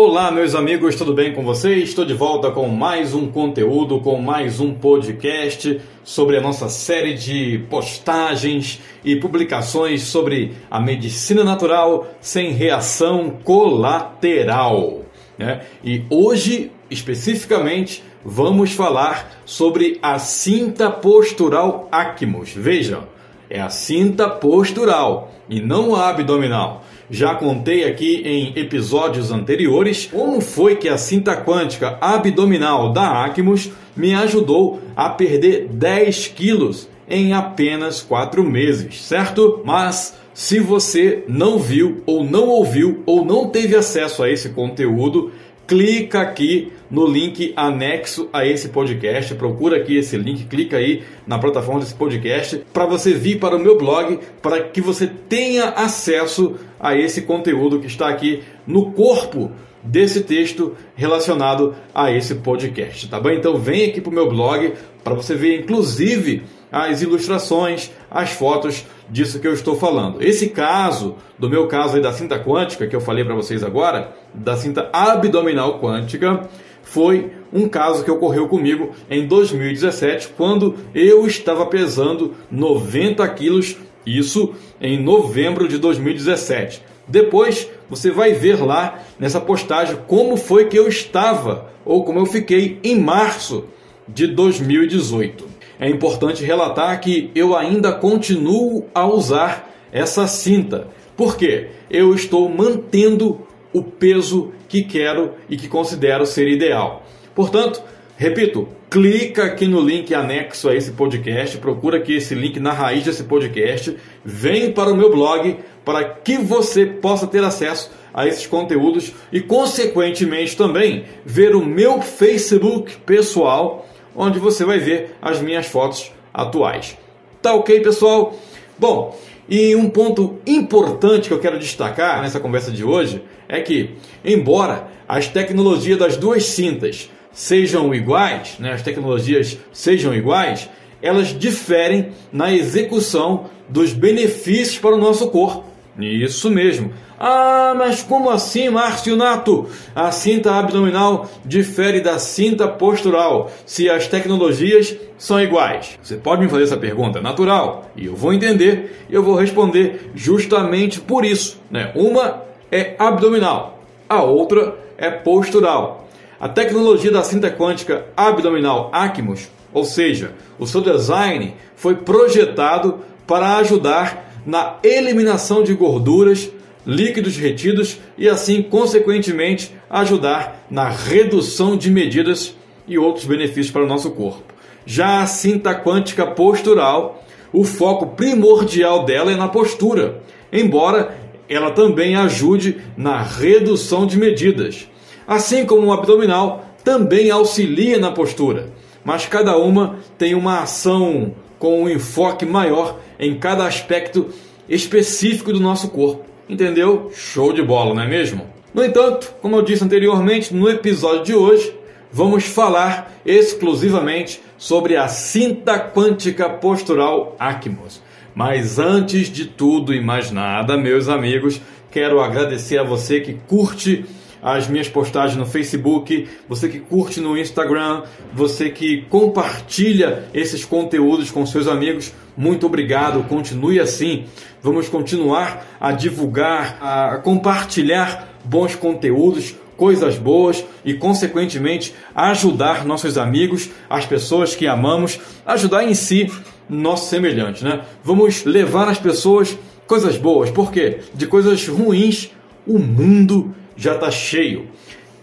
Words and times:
Olá, 0.00 0.30
meus 0.30 0.54
amigos, 0.54 0.94
tudo 0.94 1.12
bem 1.12 1.34
com 1.34 1.42
vocês? 1.42 1.88
Estou 1.88 2.04
de 2.04 2.14
volta 2.14 2.52
com 2.52 2.68
mais 2.68 3.14
um 3.14 3.26
conteúdo, 3.26 4.00
com 4.00 4.22
mais 4.22 4.60
um 4.60 4.72
podcast 4.72 5.80
sobre 6.04 6.36
a 6.36 6.40
nossa 6.40 6.68
série 6.68 7.14
de 7.14 7.66
postagens 7.68 8.80
e 9.04 9.16
publicações 9.16 10.02
sobre 10.02 10.52
a 10.70 10.78
medicina 10.78 11.42
natural 11.42 12.06
sem 12.20 12.52
reação 12.52 13.38
colateral. 13.42 15.00
Né? 15.36 15.62
E 15.82 16.04
hoje, 16.08 16.70
especificamente, 16.88 18.04
vamos 18.24 18.70
falar 18.70 19.42
sobre 19.44 19.98
a 20.00 20.16
cinta 20.20 20.92
postural 20.92 21.88
Acmos. 21.90 22.52
Vejam, 22.54 23.02
é 23.50 23.60
a 23.60 23.68
cinta 23.68 24.28
postural 24.28 25.32
e 25.50 25.60
não 25.60 25.96
a 25.96 26.08
abdominal. 26.08 26.84
Já 27.10 27.34
contei 27.34 27.84
aqui 27.84 28.22
em 28.24 28.52
episódios 28.54 29.30
anteriores 29.30 30.06
como 30.12 30.42
foi 30.42 30.76
que 30.76 30.90
a 30.90 30.98
cinta 30.98 31.34
quântica 31.34 31.96
abdominal 32.02 32.92
da 32.92 33.24
Acmos 33.24 33.70
me 33.96 34.14
ajudou 34.14 34.80
a 34.94 35.08
perder 35.08 35.68
10 35.68 36.28
quilos 36.28 36.86
em 37.08 37.32
apenas 37.32 38.02
4 38.02 38.44
meses, 38.44 39.00
certo? 39.00 39.62
Mas 39.64 40.18
se 40.34 40.60
você 40.60 41.24
não 41.26 41.58
viu, 41.58 42.02
ou 42.04 42.22
não 42.22 42.46
ouviu, 42.48 43.02
ou 43.06 43.24
não 43.24 43.48
teve 43.48 43.74
acesso 43.74 44.22
a 44.22 44.30
esse 44.30 44.50
conteúdo, 44.50 45.32
clica 45.68 46.22
aqui 46.22 46.72
no 46.90 47.06
link 47.06 47.52
anexo 47.54 48.30
a 48.32 48.44
esse 48.46 48.70
podcast. 48.70 49.34
Procura 49.34 49.76
aqui 49.76 49.98
esse 49.98 50.16
link, 50.16 50.46
clica 50.46 50.78
aí 50.78 51.02
na 51.26 51.38
plataforma 51.38 51.80
desse 51.80 51.94
podcast 51.94 52.64
para 52.72 52.86
você 52.86 53.12
vir 53.12 53.38
para 53.38 53.54
o 53.54 53.60
meu 53.60 53.76
blog, 53.76 54.18
para 54.40 54.62
que 54.62 54.80
você 54.80 55.06
tenha 55.06 55.68
acesso 55.68 56.56
a 56.80 56.96
esse 56.96 57.22
conteúdo 57.22 57.78
que 57.78 57.86
está 57.86 58.08
aqui 58.08 58.42
no 58.66 58.92
corpo 58.92 59.52
desse 59.88 60.22
texto 60.22 60.76
relacionado 60.94 61.74
a 61.94 62.12
esse 62.12 62.36
podcast, 62.36 63.08
tá 63.08 63.18
bom? 63.18 63.30
Então 63.30 63.56
vem 63.56 63.88
aqui 63.88 64.00
para 64.00 64.10
o 64.10 64.14
meu 64.14 64.28
blog 64.28 64.74
para 65.02 65.14
você 65.14 65.34
ver 65.34 65.60
inclusive 65.60 66.42
as 66.70 67.00
ilustrações, 67.00 67.90
as 68.10 68.30
fotos 68.30 68.84
disso 69.08 69.40
que 69.40 69.48
eu 69.48 69.54
estou 69.54 69.76
falando. 69.76 70.22
Esse 70.22 70.50
caso, 70.50 71.16
do 71.38 71.48
meu 71.48 71.66
caso 71.66 71.96
aí 71.96 72.02
da 72.02 72.12
cinta 72.12 72.38
quântica, 72.38 72.86
que 72.86 72.94
eu 72.94 73.00
falei 73.00 73.24
para 73.24 73.34
vocês 73.34 73.64
agora, 73.64 74.12
da 74.34 74.56
cinta 74.56 74.90
abdominal 74.92 75.80
quântica, 75.80 76.46
foi 76.82 77.32
um 77.50 77.66
caso 77.66 78.04
que 78.04 78.10
ocorreu 78.10 78.46
comigo 78.48 78.90
em 79.08 79.26
2017, 79.26 80.28
quando 80.36 80.74
eu 80.94 81.26
estava 81.26 81.64
pesando 81.64 82.34
90 82.50 83.26
quilos, 83.30 83.76
isso 84.04 84.54
em 84.78 85.02
novembro 85.02 85.66
de 85.66 85.78
2017. 85.78 86.82
Depois 87.08 87.68
você 87.88 88.10
vai 88.10 88.32
ver 88.32 88.62
lá 88.62 89.02
nessa 89.18 89.40
postagem 89.40 89.96
como 90.06 90.36
foi 90.36 90.66
que 90.66 90.78
eu 90.78 90.86
estava 90.88 91.70
ou 91.84 92.04
como 92.04 92.18
eu 92.18 92.26
fiquei 92.26 92.78
em 92.84 93.00
março 93.00 93.64
de 94.06 94.26
2018 94.26 95.58
é 95.78 95.88
importante 95.88 96.44
relatar 96.44 97.00
que 97.00 97.30
eu 97.34 97.56
ainda 97.56 97.92
continuo 97.92 98.86
a 98.92 99.06
usar 99.06 99.72
essa 99.92 100.26
cinta. 100.26 100.88
Por 101.16 101.36
quê? 101.36 101.68
Eu 101.88 102.14
estou 102.14 102.48
mantendo 102.48 103.40
o 103.72 103.82
peso 103.82 104.52
que 104.68 104.82
quero 104.82 105.34
e 105.48 105.56
que 105.56 105.68
considero 105.68 106.26
ser 106.26 106.48
ideal. 106.48 107.06
Portanto, 107.34 107.82
repito, 108.18 108.68
clica 108.90 109.44
aqui 109.44 109.68
no 109.68 109.80
link 109.80 110.12
anexo 110.12 110.68
a 110.68 110.74
esse 110.74 110.90
podcast, 110.90 111.56
procura 111.58 111.98
aqui 111.98 112.16
esse 112.16 112.34
link 112.34 112.58
na 112.58 112.72
raiz 112.72 113.04
desse 113.04 113.22
podcast, 113.22 113.96
vem 114.24 114.72
para 114.72 114.90
o 114.90 114.96
meu 114.96 115.08
blog 115.08 115.56
para 115.84 116.04
que 116.04 116.36
você 116.36 116.84
possa 116.84 117.28
ter 117.28 117.44
acesso 117.44 117.92
a 118.12 118.26
esses 118.26 118.44
conteúdos 118.44 119.12
e, 119.32 119.40
consequentemente, 119.40 120.56
também 120.56 121.04
ver 121.24 121.54
o 121.54 121.64
meu 121.64 122.02
Facebook 122.02 122.96
pessoal 123.06 123.86
onde 124.16 124.40
você 124.40 124.64
vai 124.64 124.80
ver 124.80 125.14
as 125.22 125.40
minhas 125.40 125.66
fotos 125.66 126.10
atuais. 126.34 126.98
Tá 127.40 127.54
ok, 127.54 127.78
pessoal? 127.80 128.36
Bom, 128.76 129.16
e 129.48 129.76
um 129.76 129.88
ponto 129.88 130.40
importante 130.44 131.28
que 131.28 131.34
eu 131.34 131.38
quero 131.38 131.58
destacar 131.58 132.20
nessa 132.20 132.40
conversa 132.40 132.72
de 132.72 132.82
hoje 132.82 133.22
é 133.48 133.60
que, 133.60 133.94
embora 134.24 134.88
as 135.06 135.28
tecnologias 135.28 135.96
das 135.96 136.16
duas 136.16 136.44
cintas 136.46 137.08
sejam 137.38 137.94
iguais, 137.94 138.56
né, 138.58 138.72
as 138.72 138.82
tecnologias 138.82 139.56
sejam 139.72 140.12
iguais, 140.12 140.68
elas 141.00 141.28
diferem 141.28 142.08
na 142.32 142.52
execução 142.52 143.44
dos 143.68 143.92
benefícios 143.92 144.76
para 144.76 144.96
o 144.96 144.98
nosso 144.98 145.30
corpo. 145.30 145.64
Isso 145.96 146.50
mesmo. 146.50 146.92
Ah, 147.16 147.74
mas 147.76 148.02
como 148.02 148.28
assim, 148.28 148.68
Márcio 148.68 149.14
Nato? 149.14 149.68
A 149.94 150.10
cinta 150.10 150.52
abdominal 150.54 151.28
difere 151.44 152.00
da 152.00 152.18
cinta 152.18 152.66
postural 152.66 153.52
se 153.64 153.88
as 153.88 154.08
tecnologias 154.08 154.96
são 155.16 155.40
iguais? 155.40 155.96
Você 156.02 156.16
pode 156.16 156.42
me 156.42 156.48
fazer 156.48 156.64
essa 156.64 156.76
pergunta? 156.76 157.20
Natural. 157.20 157.88
E 157.96 158.06
eu 158.06 158.16
vou 158.16 158.32
entender 158.32 159.04
e 159.08 159.14
eu 159.14 159.22
vou 159.22 159.36
responder 159.36 160.10
justamente 160.12 161.00
por 161.00 161.24
isso. 161.24 161.60
Né? 161.70 161.92
Uma 161.94 162.42
é 162.70 162.96
abdominal, 162.98 163.80
a 164.08 164.24
outra 164.24 164.76
é 164.96 165.08
postural. 165.08 166.07
A 166.40 166.48
tecnologia 166.48 167.10
da 167.10 167.24
cinta 167.24 167.50
quântica 167.50 168.06
abdominal 168.16 168.90
Acmos, 168.92 169.48
ou 169.72 169.84
seja, 169.84 170.32
o 170.56 170.66
seu 170.66 170.80
design 170.80 171.54
foi 171.74 171.96
projetado 171.96 173.00
para 173.26 173.56
ajudar 173.56 174.40
na 174.46 174.76
eliminação 174.84 175.64
de 175.64 175.74
gorduras 175.74 176.48
líquidos 176.86 177.36
retidos 177.36 177.98
e 178.16 178.28
assim, 178.28 178.62
consequentemente, 178.62 179.74
ajudar 179.90 180.64
na 180.70 180.88
redução 180.88 181.76
de 181.76 181.90
medidas 181.90 182.54
e 182.86 182.96
outros 182.96 183.26
benefícios 183.26 183.70
para 183.70 183.84
o 183.84 183.88
nosso 183.88 184.12
corpo. 184.12 184.54
Já 184.86 185.20
a 185.20 185.26
cinta 185.26 185.74
quântica 185.74 186.26
postural, 186.26 187.22
o 187.52 187.64
foco 187.64 188.06
primordial 188.14 189.04
dela 189.04 189.32
é 189.32 189.36
na 189.36 189.48
postura, 189.48 190.22
embora 190.52 191.18
ela 191.48 191.72
também 191.72 192.16
ajude 192.16 192.78
na 192.96 193.22
redução 193.22 194.06
de 194.06 194.16
medidas. 194.16 194.88
Assim 195.28 195.66
como 195.66 195.88
o 195.88 195.92
abdominal 195.92 196.64
também 196.82 197.30
auxilia 197.30 197.98
na 197.98 198.10
postura, 198.10 198.70
mas 199.04 199.26
cada 199.26 199.58
uma 199.58 199.98
tem 200.16 200.34
uma 200.34 200.60
ação 200.60 201.34
com 201.58 201.82
um 201.82 201.88
enfoque 201.90 202.46
maior 202.46 202.98
em 203.20 203.38
cada 203.38 203.66
aspecto 203.66 204.30
específico 204.66 205.52
do 205.52 205.60
nosso 205.60 205.90
corpo. 205.90 206.24
Entendeu? 206.48 207.12
Show 207.14 207.52
de 207.52 207.62
bola, 207.62 207.92
não 207.94 208.02
é 208.02 208.08
mesmo? 208.08 208.46
No 208.72 208.82
entanto, 208.82 209.34
como 209.42 209.54
eu 209.54 209.60
disse 209.60 209.84
anteriormente, 209.84 210.54
no 210.54 210.66
episódio 210.66 211.24
de 211.24 211.34
hoje, 211.34 211.74
vamos 212.10 212.44
falar 212.44 213.12
exclusivamente 213.26 214.40
sobre 214.56 214.96
a 214.96 215.08
cinta 215.08 215.78
quântica 215.78 216.48
postural 216.48 217.36
Acmos. 217.38 218.00
Mas 218.34 218.78
antes 218.78 219.28
de 219.28 219.44
tudo 219.44 219.92
e 219.92 220.00
mais 220.00 220.30
nada, 220.30 220.78
meus 220.78 221.06
amigos, 221.06 221.60
quero 221.90 222.18
agradecer 222.18 222.78
a 222.78 222.84
você 222.84 223.20
que 223.20 223.34
curte 223.46 224.06
as 224.42 224.68
minhas 224.68 224.88
postagens 224.88 225.36
no 225.36 225.46
Facebook, 225.46 226.28
você 226.48 226.68
que 226.68 226.80
curte 226.80 227.20
no 227.20 227.36
Instagram, 227.36 228.02
você 228.32 228.70
que 228.70 229.02
compartilha 229.08 230.24
esses 230.32 230.64
conteúdos 230.64 231.30
com 231.30 231.44
seus 231.44 231.66
amigos. 231.66 232.12
Muito 232.36 232.66
obrigado, 232.66 233.24
continue 233.24 233.80
assim. 233.80 234.24
Vamos 234.62 234.88
continuar 234.88 235.66
a 235.80 235.92
divulgar, 235.92 236.78
a 236.80 237.18
compartilhar 237.18 238.28
bons 238.44 238.74
conteúdos, 238.74 239.54
coisas 239.76 240.18
boas 240.18 240.64
e, 240.84 240.94
consequentemente, 240.94 241.94
ajudar 242.14 242.84
nossos 242.84 243.16
amigos, 243.16 243.70
as 243.88 244.04
pessoas 244.04 244.54
que 244.54 244.66
amamos, 244.66 245.20
ajudar 245.46 245.84
em 245.84 245.94
si 245.94 246.30
nossos 246.68 247.08
semelhantes, 247.08 247.62
né? 247.62 247.82
Vamos 248.04 248.44
levar 248.44 248.88
às 248.88 248.98
pessoas 248.98 249.56
coisas 249.86 250.18
boas, 250.18 250.50
porque 250.50 250.98
de 251.14 251.26
coisas 251.26 251.66
ruins 251.66 252.30
o 252.66 252.78
mundo 252.78 253.54
já 253.78 253.94
está 253.94 254.10
cheio. 254.10 254.66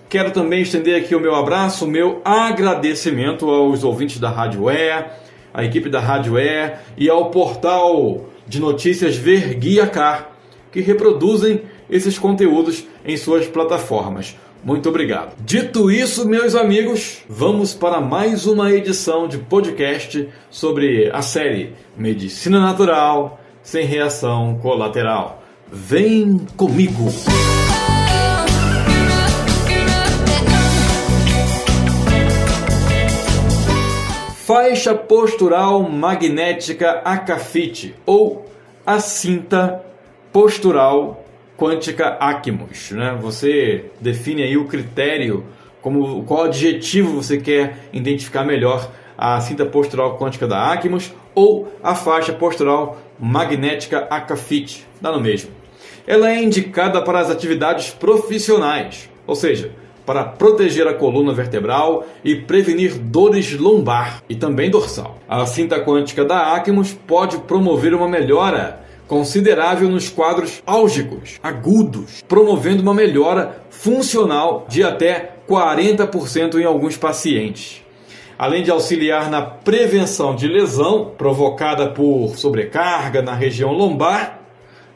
Quero 0.07 0.31
também 0.31 0.61
estender 0.61 0.99
aqui 0.99 1.13
o 1.13 1.19
meu 1.19 1.35
abraço, 1.35 1.85
o 1.85 1.87
meu 1.87 2.21
agradecimento 2.23 3.49
aos 3.49 3.83
ouvintes 3.83 4.17
da 4.17 4.29
Rádio 4.29 4.71
E, 4.71 5.05
à 5.53 5.63
equipe 5.63 5.89
da 5.89 5.99
Rádio 5.99 6.39
E 6.39 6.73
e 6.97 7.09
ao 7.09 7.29
portal 7.29 8.29
de 8.47 8.59
notícias 8.59 9.15
Verguia 9.15 9.85
Car, 9.85 10.31
que 10.71 10.79
reproduzem 10.79 11.63
esses 11.89 12.17
conteúdos 12.17 12.85
em 13.05 13.17
suas 13.17 13.45
plataformas. 13.45 14.37
Muito 14.63 14.89
obrigado. 14.89 15.35
Dito 15.41 15.91
isso, 15.91 16.27
meus 16.27 16.55
amigos, 16.55 17.19
vamos 17.29 17.73
para 17.73 18.01
mais 18.01 18.47
uma 18.47 18.71
edição 18.71 19.27
de 19.27 19.37
podcast 19.37 20.27
sobre 20.49 21.09
a 21.11 21.21
série 21.21 21.73
Medicina 21.95 22.59
Natural 22.59 23.39
sem 23.61 23.85
reação 23.85 24.57
colateral. 24.61 25.43
Vem 25.71 26.39
comigo! 26.55 27.11
Faixa 34.45 34.93
postural 34.93 35.89
magnética 35.89 37.01
Acafite 37.03 37.95
ou 38.05 38.45
a 38.85 38.99
cinta 38.99 39.83
postural 40.31 41.25
quântica 41.57 42.09
Acmos. 42.19 42.91
Né? 42.91 43.17
Você 43.19 43.85
define 43.99 44.43
aí 44.43 44.55
o 44.55 44.65
critério, 44.65 45.43
como 45.81 46.23
qual 46.25 46.43
adjetivo 46.43 47.23
você 47.23 47.39
quer 47.39 47.87
identificar 47.91 48.43
melhor 48.43 48.87
a 49.17 49.41
cinta 49.41 49.65
postural 49.65 50.15
quântica 50.15 50.45
da 50.45 50.71
Acmos 50.71 51.11
ou 51.33 51.67
a 51.81 51.95
faixa 51.95 52.31
postural 52.31 52.99
magnética 53.19 54.05
Acafit, 54.11 54.85
dá 55.01 55.11
no 55.11 55.19
mesmo. 55.19 55.49
Ela 56.05 56.29
é 56.29 56.43
indicada 56.43 57.01
para 57.01 57.19
as 57.19 57.31
atividades 57.31 57.89
profissionais, 57.89 59.09
ou 59.25 59.35
seja, 59.35 59.71
para 60.05 60.23
proteger 60.23 60.87
a 60.87 60.93
coluna 60.93 61.33
vertebral 61.33 62.05
e 62.23 62.35
prevenir 62.35 62.97
dores 62.97 63.57
lombar 63.57 64.21
e 64.29 64.35
também 64.35 64.69
dorsal. 64.69 65.17
A 65.27 65.45
cinta 65.45 65.79
quântica 65.79 66.23
da 66.23 66.53
Acmos 66.53 66.93
pode 66.93 67.37
promover 67.39 67.93
uma 67.93 68.07
melhora 68.07 68.85
considerável 69.07 69.89
nos 69.89 70.09
quadros 70.09 70.61
álgicos 70.65 71.39
agudos, 71.41 72.23
promovendo 72.27 72.81
uma 72.81 72.93
melhora 72.93 73.61
funcional 73.69 74.65
de 74.67 74.83
até 74.83 75.35
40% 75.47 76.55
em 76.55 76.63
alguns 76.63 76.97
pacientes. 76.97 77.83
Além 78.37 78.63
de 78.63 78.71
auxiliar 78.71 79.29
na 79.29 79.41
prevenção 79.41 80.35
de 80.35 80.47
lesão 80.47 81.11
provocada 81.17 81.87
por 81.89 82.35
sobrecarga 82.35 83.21
na 83.21 83.33
região 83.33 83.71
lombar, 83.71 84.44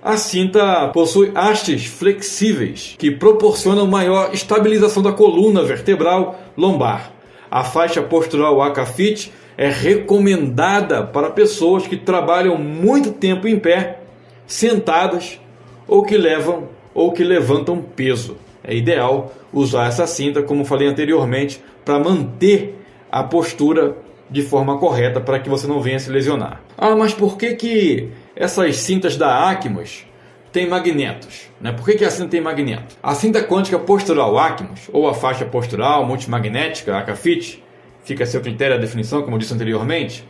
a 0.01 0.15
cinta 0.15 0.87
possui 0.89 1.31
hastes 1.35 1.85
flexíveis 1.85 2.95
que 2.97 3.11
proporcionam 3.11 3.85
maior 3.85 4.33
estabilização 4.33 5.03
da 5.03 5.11
coluna 5.11 5.61
vertebral 5.63 6.39
lombar. 6.55 7.11
A 7.51 7.63
faixa 7.63 8.01
postural 8.01 8.61
ACAFIT 8.61 9.31
é 9.57 9.67
recomendada 9.67 11.03
para 11.03 11.29
pessoas 11.29 11.85
que 11.85 11.97
trabalham 11.97 12.57
muito 12.57 13.11
tempo 13.11 13.47
em 13.47 13.59
pé, 13.59 13.99
sentadas 14.47 15.39
ou 15.87 16.03
que 16.03 16.17
levam 16.17 16.69
ou 16.93 17.11
que 17.11 17.23
levantam 17.23 17.81
peso. 17.81 18.37
É 18.63 18.73
ideal 18.73 19.33
usar 19.51 19.87
essa 19.87 20.07
cinta, 20.07 20.41
como 20.41 20.63
falei 20.63 20.87
anteriormente, 20.87 21.61
para 21.83 21.99
manter 21.99 22.75
a 23.11 23.23
postura 23.23 23.97
de 24.29 24.43
forma 24.43 24.77
correta 24.77 25.19
para 25.19 25.39
que 25.39 25.49
você 25.49 25.65
não 25.67 25.81
venha 25.81 25.99
se 25.99 26.09
lesionar. 26.09 26.61
Ah, 26.77 26.95
mas 26.95 27.13
por 27.13 27.37
que 27.37 27.55
que 27.55 28.09
essas 28.39 28.77
cintas 28.77 29.17
da 29.17 29.49
Acmos 29.49 30.05
têm 30.49 30.69
magnetos? 30.69 31.49
Né? 31.59 31.73
Por 31.73 31.83
que, 31.83 31.95
que 31.95 32.05
a 32.05 32.09
cinta 32.09 32.29
tem 32.29 32.39
magneto? 32.39 32.95
A 33.03 33.13
cinta 33.13 33.43
quântica 33.43 33.77
postural 33.77 34.39
Acmos, 34.39 34.89
ou 34.93 35.09
a 35.09 35.13
faixa 35.13 35.43
postural 35.43 36.05
multimagnética 36.05 36.97
ACAFIT, 36.97 37.61
fica 38.05 38.23
a 38.23 38.27
seu 38.27 38.39
critério 38.39 38.77
a 38.77 38.79
definição, 38.79 39.21
como 39.21 39.35
eu 39.35 39.39
disse 39.39 39.53
anteriormente, 39.53 40.25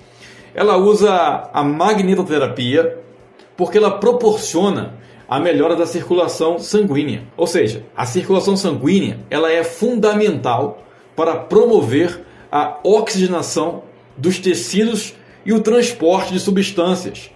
ela 0.56 0.76
usa 0.76 1.50
a 1.54 1.64
magnetoterapia 1.64 2.98
porque 3.56 3.78
ela 3.78 3.92
proporciona 3.92 4.96
a 5.28 5.40
melhora 5.40 5.76
da 5.76 5.86
circulação 5.86 6.58
sanguínea. 6.58 7.24
Ou 7.38 7.46
seja, 7.46 7.84
a 7.96 8.08
circulação 8.08 8.58
sanguínea 8.58 9.20
ela 9.30 9.52
é 9.52 9.64
fundamental 9.64 10.84
para 11.16 11.36
promover 11.36 12.26
a 12.52 12.80
oxigenação 12.84 13.84
dos 14.18 14.40
tecidos 14.40 15.14
e 15.46 15.54
o 15.54 15.62
transporte 15.62 16.34
de 16.34 16.40
substâncias, 16.40 17.30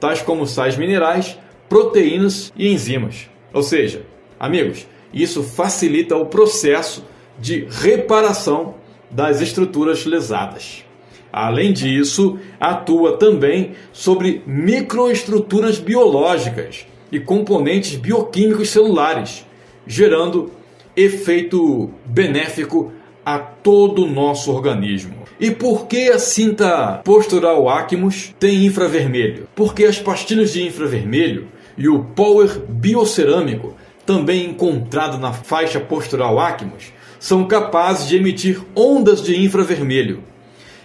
tais 0.00 0.22
como 0.22 0.46
sais 0.46 0.76
minerais, 0.76 1.38
proteínas 1.68 2.52
e 2.56 2.72
enzimas. 2.72 3.28
Ou 3.52 3.62
seja, 3.62 4.02
amigos, 4.38 4.86
isso 5.12 5.42
facilita 5.42 6.16
o 6.16 6.26
processo 6.26 7.04
de 7.38 7.66
reparação 7.68 8.74
das 9.10 9.40
estruturas 9.40 10.04
lesadas. 10.06 10.84
Além 11.32 11.72
disso, 11.72 12.38
atua 12.58 13.16
também 13.16 13.72
sobre 13.92 14.42
microestruturas 14.46 15.78
biológicas 15.78 16.86
e 17.12 17.20
componentes 17.20 17.94
bioquímicos 17.96 18.70
celulares, 18.70 19.46
gerando 19.86 20.50
efeito 20.96 21.90
benéfico 22.04 22.92
a 23.34 23.38
todo 23.38 24.04
o 24.04 24.10
nosso 24.10 24.50
organismo. 24.50 25.14
E 25.38 25.52
por 25.52 25.86
que 25.86 26.08
a 26.08 26.18
cinta 26.18 27.00
postural 27.04 27.68
Acmos 27.68 28.34
tem 28.40 28.66
infravermelho? 28.66 29.46
Porque 29.54 29.84
as 29.84 30.00
pastilhas 30.00 30.52
de 30.52 30.66
infravermelho 30.66 31.46
e 31.78 31.88
o 31.88 32.00
power 32.00 32.58
biocerâmico, 32.68 33.76
também 34.04 34.46
encontrado 34.46 35.16
na 35.16 35.32
faixa 35.32 35.78
postural 35.78 36.40
Acmos, 36.40 36.92
são 37.20 37.46
capazes 37.46 38.08
de 38.08 38.16
emitir 38.16 38.60
ondas 38.74 39.22
de 39.22 39.40
infravermelho. 39.40 40.24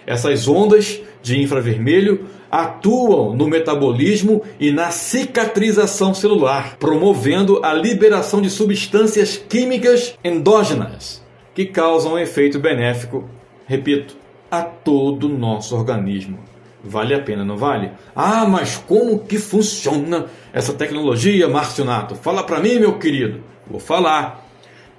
Essas 0.05 0.47
ondas 0.47 0.99
de 1.23 1.41
infravermelho 1.41 2.27
atuam 2.51 3.35
no 3.35 3.47
metabolismo 3.47 4.43
e 4.59 4.71
na 4.71 4.91
cicatrização 4.91 6.13
celular, 6.13 6.77
promovendo 6.77 7.59
a 7.63 7.73
liberação 7.73 8.39
de 8.39 8.51
substâncias 8.51 9.35
químicas 9.35 10.13
endógenas 10.23 11.24
que 11.55 11.65
causam 11.65 12.13
um 12.13 12.19
efeito 12.19 12.59
benéfico, 12.59 13.23
repito, 13.65 14.17
a 14.51 14.61
todo 14.61 15.27
o 15.27 15.37
nosso 15.37 15.75
organismo. 15.75 16.37
Vale 16.83 17.15
a 17.15 17.19
pena, 17.19 17.43
não 17.43 17.57
vale? 17.57 17.91
Ah, 18.15 18.45
mas 18.45 18.77
como 18.77 19.19
que 19.19 19.39
funciona 19.39 20.25
essa 20.53 20.73
tecnologia, 20.73 21.47
Marcionato? 21.47 22.13
Fala 22.13 22.43
para 22.43 22.59
mim, 22.59 22.77
meu 22.77 22.99
querido. 22.99 23.41
Vou 23.67 23.79
falar. 23.79 24.45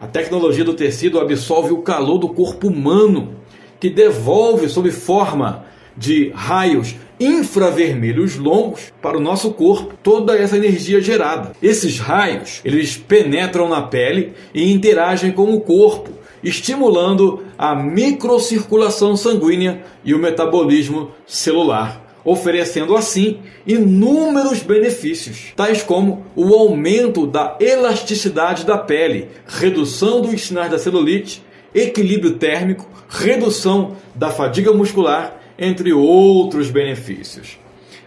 A 0.00 0.06
tecnologia 0.06 0.64
do 0.64 0.75
tecido 0.75 1.20
absorve 1.20 1.73
o 1.73 1.82
calor 1.82 2.19
do 2.19 2.31
corpo 2.31 2.69
humano, 2.69 3.37
que 3.79 3.88
devolve 3.88 4.69
sob 4.69 4.91
forma 4.91 5.64
de 5.97 6.31
raios 6.35 6.97
infravermelhos 7.19 8.37
longos 8.37 8.93
para 9.00 9.17
o 9.17 9.20
nosso 9.20 9.52
corpo 9.52 9.94
toda 10.02 10.37
essa 10.37 10.56
energia 10.56 11.00
gerada. 11.00 11.52
Esses 11.62 11.99
raios, 11.99 12.61
eles 12.64 12.97
penetram 12.97 13.69
na 13.69 13.82
pele 13.82 14.35
e 14.52 14.70
interagem 14.70 15.32
com 15.32 15.55
o 15.55 15.61
corpo, 15.61 16.11
estimulando 16.47 17.43
a 17.59 17.75
microcirculação 17.75 19.17
sanguínea 19.17 19.83
e 20.05 20.15
o 20.15 20.19
metabolismo 20.19 21.11
celular, 21.27 22.21
oferecendo 22.25 22.97
assim 22.97 23.41
inúmeros 23.67 24.61
benefícios, 24.61 25.53
tais 25.57 25.83
como 25.83 26.25
o 26.37 26.55
aumento 26.55 27.27
da 27.27 27.57
elasticidade 27.59 28.65
da 28.65 28.79
pele, 28.79 29.29
redução 29.45 30.21
dos 30.21 30.41
sinais 30.41 30.71
da 30.71 30.79
celulite, 30.79 31.43
equilíbrio 31.75 32.35
térmico, 32.35 32.89
redução 33.09 33.97
da 34.15 34.31
fadiga 34.31 34.73
muscular, 34.73 35.43
entre 35.59 35.93
outros 35.93 36.71
benefícios. 36.71 37.59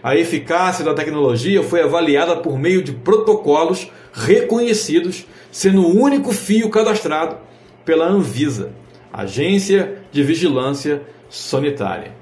A 0.02 0.16
eficácia 0.16 0.82
da 0.82 0.94
tecnologia 0.94 1.62
foi 1.62 1.82
avaliada 1.82 2.36
por 2.36 2.58
meio 2.58 2.82
de 2.82 2.92
protocolos 2.92 3.90
reconhecidos, 4.14 5.26
sendo 5.52 5.82
o 5.82 6.02
único 6.02 6.32
fio 6.32 6.70
cadastrado 6.70 7.49
pela 7.84 8.06
Anvisa, 8.06 8.72
Agência 9.12 10.02
de 10.12 10.22
Vigilância 10.22 11.02
Sanitária. 11.28 12.14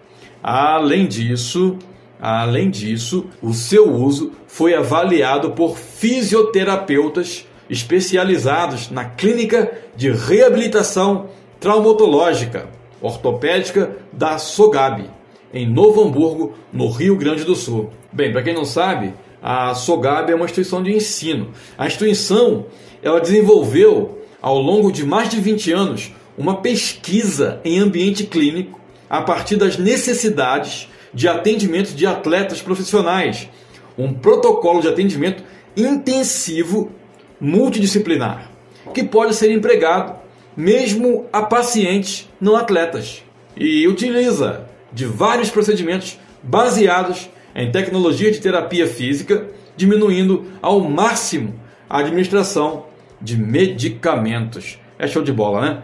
Além 0.42 1.06
disso, 1.06 1.78
além 2.20 2.70
disso, 2.70 3.26
o 3.42 3.52
seu 3.52 3.92
uso 3.92 4.32
foi 4.46 4.74
avaliado 4.74 5.50
por 5.50 5.76
fisioterapeutas 5.76 7.46
especializados 7.68 8.90
na 8.90 9.04
clínica 9.04 9.70
de 9.94 10.10
reabilitação 10.10 11.28
traumatológica 11.60 12.68
ortopédica 13.00 13.96
da 14.12 14.38
Sogab, 14.38 15.04
em 15.52 15.66
Novo 15.66 16.02
Hamburgo, 16.02 16.54
no 16.72 16.90
Rio 16.90 17.16
Grande 17.16 17.44
do 17.44 17.54
Sul. 17.54 17.90
Bem, 18.12 18.32
para 18.32 18.42
quem 18.42 18.54
não 18.54 18.64
sabe, 18.64 19.14
a 19.42 19.74
Sogab 19.74 20.30
é 20.30 20.34
uma 20.34 20.44
instituição 20.44 20.82
de 20.82 20.92
ensino. 20.92 21.50
A 21.76 21.86
instituição 21.86 22.66
ela 23.02 23.20
desenvolveu 23.20 24.17
ao 24.40 24.58
longo 24.58 24.92
de 24.92 25.04
mais 25.04 25.28
de 25.28 25.40
20 25.40 25.72
anos, 25.72 26.12
uma 26.36 26.56
pesquisa 26.58 27.60
em 27.64 27.78
ambiente 27.78 28.24
clínico 28.24 28.80
a 29.10 29.22
partir 29.22 29.56
das 29.56 29.76
necessidades 29.76 30.88
de 31.12 31.26
atendimento 31.26 31.94
de 31.94 32.06
atletas 32.06 32.62
profissionais, 32.62 33.48
um 33.96 34.12
protocolo 34.12 34.80
de 34.80 34.88
atendimento 34.88 35.42
intensivo 35.76 36.92
multidisciplinar, 37.40 38.50
que 38.94 39.02
pode 39.02 39.34
ser 39.34 39.50
empregado 39.50 40.16
mesmo 40.56 41.26
a 41.32 41.42
pacientes 41.42 42.28
não 42.40 42.56
atletas 42.56 43.22
e 43.56 43.86
utiliza 43.86 44.66
de 44.92 45.04
vários 45.04 45.50
procedimentos 45.50 46.18
baseados 46.42 47.28
em 47.54 47.70
tecnologia 47.70 48.30
de 48.30 48.40
terapia 48.40 48.86
física, 48.86 49.48
diminuindo 49.76 50.46
ao 50.60 50.80
máximo 50.80 51.54
a 51.88 52.00
administração 52.00 52.87
de 53.20 53.36
medicamentos. 53.36 54.78
É 54.98 55.06
show 55.06 55.22
de 55.22 55.32
bola, 55.32 55.60
né? 55.60 55.82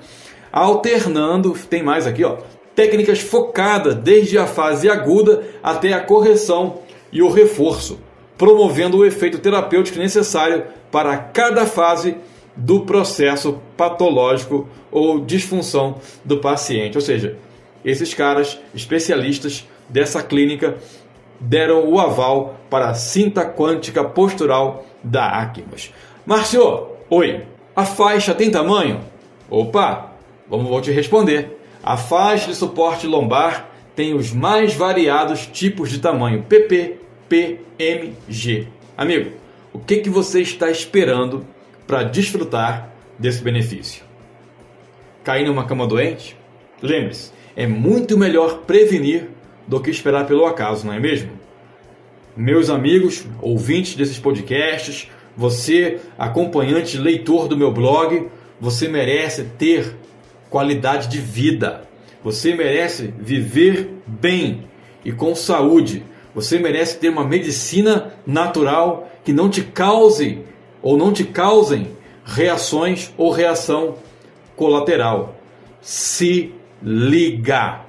Alternando, 0.53 1.53
tem 1.69 1.83
mais 1.83 2.07
aqui, 2.07 2.25
ó, 2.25 2.39
técnicas 2.75 3.21
focadas 3.21 3.95
desde 3.97 4.39
a 4.39 4.47
fase 4.47 4.89
aguda 4.89 5.43
até 5.63 5.93
a 5.93 6.01
correção 6.01 6.81
e 7.13 7.23
o 7.23 7.31
reforço, 7.31 8.01
promovendo 8.37 8.99
o 8.99 9.05
efeito 9.05 9.39
terapêutico 9.39 9.99
necessário 9.99 10.65
para 10.91 11.17
cada 11.17 11.67
fase 11.67 12.17
do 12.57 12.81
processo 12.83 13.61
patológico 13.77 14.69
ou 14.91 15.21
disfunção 15.21 16.01
do 16.25 16.39
paciente. 16.39 16.97
Ou 16.97 17.03
seja, 17.03 17.37
esses 17.85 18.15
caras 18.15 18.59
especialistas 18.75 19.67
dessa 19.89 20.23
clínica 20.23 20.77
deram 21.41 21.89
o 21.89 21.99
aval 21.99 22.61
para 22.71 22.91
a 22.91 22.95
cinta 22.95 23.45
quântica 23.45 24.05
postural 24.05 24.87
da 25.03 25.27
Acmos. 25.27 25.93
Márcio, 26.25 26.94
oi, 27.15 27.43
a 27.77 27.85
faixa 27.85 28.35
tem 28.35 28.51
tamanho? 28.51 29.01
Opa, 29.49 30.13
vamos 30.49 30.69
vou 30.69 30.81
te 30.81 30.91
responder. 30.91 31.61
A 31.83 31.97
faixa 31.97 32.49
de 32.49 32.57
suporte 32.57 33.07
lombar 33.07 33.71
tem 33.95 34.15
os 34.15 34.33
mais 34.33 34.75
variados 34.75 35.47
tipos 35.47 35.91
de 35.91 36.01
tamanho 36.01 36.43
PP, 36.43 36.97
P, 37.29 37.61
M, 37.79 38.15
G. 38.29 38.67
Amigo, 38.97 39.31
o 39.73 39.79
que, 39.79 39.99
que 39.99 40.11
você 40.11 40.41
está 40.41 40.71
esperando 40.71 41.47
para 41.87 42.03
desfrutar 42.03 42.91
desse 43.17 43.43
benefício? 43.43 44.03
Cair 45.23 45.47
numa 45.47 45.65
cama 45.65 45.87
doente? 45.87 46.37
Lembre-se, 46.83 47.31
é 47.55 47.67
muito 47.67 48.19
melhor 48.19 48.63
prevenir 48.67 49.29
do 49.69 49.81
que 49.81 49.91
esperar 49.91 50.27
pelo 50.27 50.47
acaso, 50.47 50.85
não 50.85 50.93
é 50.93 50.99
mesmo? 50.99 51.31
Meus 52.37 52.69
amigos, 52.69 53.25
ouvintes 53.41 53.95
desses 53.95 54.19
podcasts, 54.19 55.09
você, 55.37 56.01
acompanhante, 56.19 56.99
leitor 56.99 57.49
do 57.49 57.57
meu 57.57 57.73
blog, 57.73 58.29
você 58.61 58.89
merece 58.89 59.45
ter 59.59 59.97
qualidade 60.49 61.09
de 61.09 61.19
vida. 61.19 61.83
Você 62.23 62.55
merece 62.55 63.13
viver 63.19 63.91
bem 64.07 64.65
e 65.05 65.13
com 65.13 65.35
saúde. 65.35 66.05
Você 66.35 66.59
merece 66.59 66.99
ter 66.99 67.09
uma 67.09 67.25
medicina 67.25 68.15
natural 68.27 69.11
que 69.25 69.33
não 69.33 69.49
te 69.49 69.63
cause 69.63 70.41
ou 70.83 70.97
não 70.97 71.13
te 71.13 71.25
causem 71.25 71.89
reações 72.25 73.13
ou 73.17 73.31
reação 73.31 73.97
colateral. 74.57 75.37
Se 75.81 76.53
liga! 76.83 77.81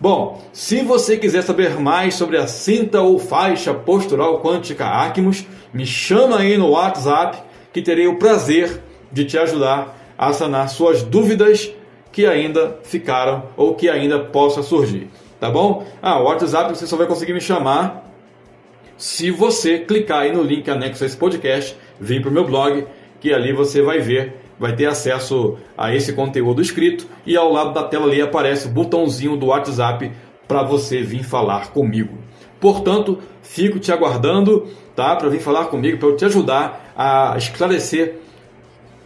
Bom, 0.00 0.42
se 0.52 0.82
você 0.82 1.16
quiser 1.16 1.42
saber 1.42 1.80
mais 1.80 2.14
sobre 2.14 2.36
a 2.36 2.46
cinta 2.46 3.00
ou 3.00 3.18
faixa 3.18 3.72
postural 3.72 4.40
quântica 4.40 4.86
Acmos, 4.86 5.46
me 5.74 5.84
chama 5.84 6.38
aí 6.38 6.56
no 6.56 6.70
WhatsApp 6.70 7.42
que 7.72 7.82
terei 7.82 8.06
o 8.06 8.16
prazer 8.16 8.80
de 9.10 9.24
te 9.24 9.36
ajudar 9.36 10.14
a 10.16 10.32
sanar 10.32 10.68
suas 10.68 11.02
dúvidas 11.02 11.70
que 12.12 12.24
ainda 12.24 12.78
ficaram 12.84 13.48
ou 13.56 13.74
que 13.74 13.90
ainda 13.90 14.20
possa 14.20 14.62
surgir. 14.62 15.10
Tá 15.40 15.50
bom? 15.50 15.84
Ah, 16.00 16.20
o 16.20 16.24
WhatsApp 16.24 16.70
você 16.70 16.86
só 16.86 16.96
vai 16.96 17.08
conseguir 17.08 17.34
me 17.34 17.40
chamar 17.40 18.04
se 18.96 19.32
você 19.32 19.80
clicar 19.80 20.20
aí 20.20 20.32
no 20.32 20.42
link 20.42 20.70
anexo 20.70 21.02
a 21.02 21.06
esse 21.06 21.16
podcast, 21.16 21.76
vir 22.00 22.20
para 22.20 22.30
o 22.30 22.32
meu 22.32 22.44
blog, 22.44 22.86
que 23.20 23.32
ali 23.32 23.52
você 23.52 23.82
vai 23.82 23.98
ver, 23.98 24.36
vai 24.58 24.76
ter 24.76 24.86
acesso 24.86 25.58
a 25.76 25.92
esse 25.92 26.12
conteúdo 26.12 26.62
escrito 26.62 27.06
e 27.26 27.36
ao 27.36 27.52
lado 27.52 27.72
da 27.72 27.82
tela 27.82 28.06
ali 28.06 28.22
aparece 28.22 28.68
o 28.68 28.70
botãozinho 28.70 29.36
do 29.36 29.46
WhatsApp 29.46 30.12
para 30.46 30.62
você 30.62 31.02
vir 31.02 31.24
falar 31.24 31.72
comigo. 31.72 32.16
Portanto, 32.64 33.18
fico 33.42 33.78
te 33.78 33.92
aguardando, 33.92 34.68
tá? 34.96 35.14
Para 35.16 35.28
vir 35.28 35.38
falar 35.38 35.66
comigo, 35.66 35.98
para 35.98 36.08
eu 36.08 36.16
te 36.16 36.24
ajudar 36.24 36.94
a 36.96 37.34
esclarecer 37.36 38.20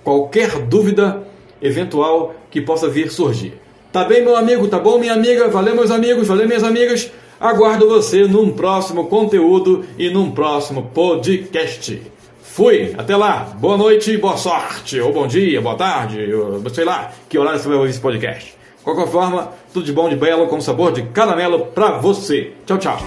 qualquer 0.04 0.60
dúvida 0.60 1.24
eventual 1.60 2.36
que 2.52 2.60
possa 2.60 2.88
vir 2.88 3.10
surgir. 3.10 3.54
Tá 3.92 4.04
bem, 4.04 4.22
meu 4.22 4.36
amigo? 4.36 4.68
Tá 4.68 4.78
bom, 4.78 4.96
minha 5.00 5.12
amiga? 5.12 5.48
Valeu, 5.48 5.74
meus 5.74 5.90
amigos? 5.90 6.28
Valeu, 6.28 6.46
minhas 6.46 6.62
amigas? 6.62 7.10
Aguardo 7.40 7.88
você 7.88 8.28
num 8.28 8.52
próximo 8.52 9.08
conteúdo 9.08 9.84
e 9.98 10.08
num 10.08 10.30
próximo 10.30 10.92
podcast. 10.94 12.00
Fui, 12.40 12.94
até 12.96 13.16
lá. 13.16 13.56
Boa 13.58 13.76
noite, 13.76 14.16
boa 14.18 14.36
sorte, 14.36 15.00
ou 15.00 15.12
bom 15.12 15.26
dia, 15.26 15.60
boa 15.60 15.74
tarde, 15.74 16.28
sei 16.72 16.84
lá 16.84 17.10
que 17.28 17.36
horário 17.36 17.58
você 17.58 17.66
vai 17.66 17.76
ouvir 17.76 17.90
esse 17.90 18.00
podcast. 18.00 18.57
Qualquer 18.88 19.08
forma, 19.08 19.52
tudo 19.70 19.84
de 19.84 19.92
bom, 19.92 20.08
de 20.08 20.16
belo, 20.16 20.46
com 20.46 20.58
sabor 20.62 20.92
de 20.92 21.02
caramelo 21.02 21.66
pra 21.74 21.98
você. 21.98 22.54
Tchau, 22.64 22.78
tchau. 22.78 22.98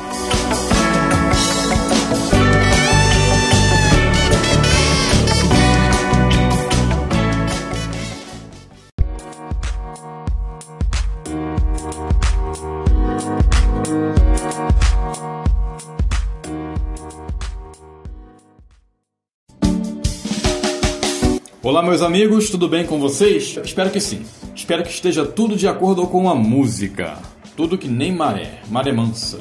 Olá, 21.63 21.81
meus 21.81 22.03
amigos, 22.03 22.51
tudo 22.51 22.67
bem 22.67 22.85
com 22.85 22.99
vocês? 22.99 23.57
Espero 23.63 23.89
que 23.89 23.99
sim. 23.99 24.23
Espero 24.61 24.83
que 24.83 24.91
esteja 24.91 25.25
tudo 25.25 25.55
de 25.55 25.67
acordo 25.67 26.05
com 26.05 26.29
a 26.29 26.35
música. 26.35 27.17
Tudo 27.57 27.79
que 27.79 27.87
nem 27.87 28.11
maré, 28.11 28.59
maré 28.69 28.91
mansa. 28.91 29.39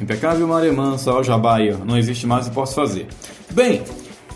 Impecável 0.00 0.48
maré 0.48 0.72
mansa, 0.72 1.12
ó 1.12 1.22
jabaia, 1.22 1.76
não 1.84 1.98
existe 1.98 2.26
mais 2.26 2.46
e 2.46 2.50
posso 2.50 2.74
fazer. 2.74 3.08
Bem, 3.50 3.82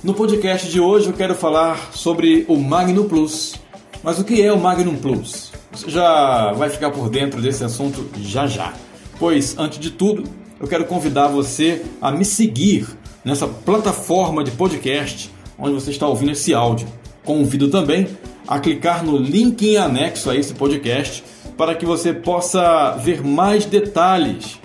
no 0.05 0.13
podcast 0.13 0.71
de 0.71 0.79
hoje 0.79 1.07
eu 1.07 1.15
quero 1.15 1.35
falar 1.35 1.93
sobre 1.95 2.45
o 2.47 2.59
Magnum 2.59 3.09
Plus. 3.09 3.55
Mas 4.03 4.19
o 4.19 4.25
que 4.25 4.43
é 4.43 4.53
o 4.53 4.61
Magnum 4.61 4.97
Plus? 4.97 5.51
Você 5.73 5.91
já 5.91 6.53
vai 6.53 6.69
ficar 6.69 6.91
por 6.91 7.09
dentro 7.09 7.41
desse 7.41 7.65
assunto 7.65 8.07
já 8.21 8.47
já. 8.47 8.75
Pois, 9.19 9.59
antes 9.59 9.79
de 9.79 9.93
tudo, 9.93 10.25
eu 10.61 10.69
quero 10.69 10.85
convidar 10.85 11.29
você 11.29 11.83
a 12.03 12.13
me 12.13 12.27
seguir 12.27 12.87
nessa 13.25 13.49
plataforma 13.49 14.45
de 14.45 14.51
podcast 14.51 15.33
onde 15.59 15.73
você 15.73 15.91
está 15.91 16.07
ouvindo 16.07 16.33
esse 16.33 16.53
áudio. 16.53 16.87
Convido 17.25 17.71
também 17.71 18.07
a 18.47 18.59
clicar 18.59 19.05
no 19.05 19.17
link 19.17 19.67
em 19.67 19.77
anexo 19.77 20.31
a 20.31 20.37
esse 20.37 20.55
podcast 20.55 21.23
para 21.57 21.75
que 21.75 21.87
você 21.87 22.13
possa 22.13 22.93
ver 22.97 23.23
mais 23.23 23.65
detalhes 23.65 24.59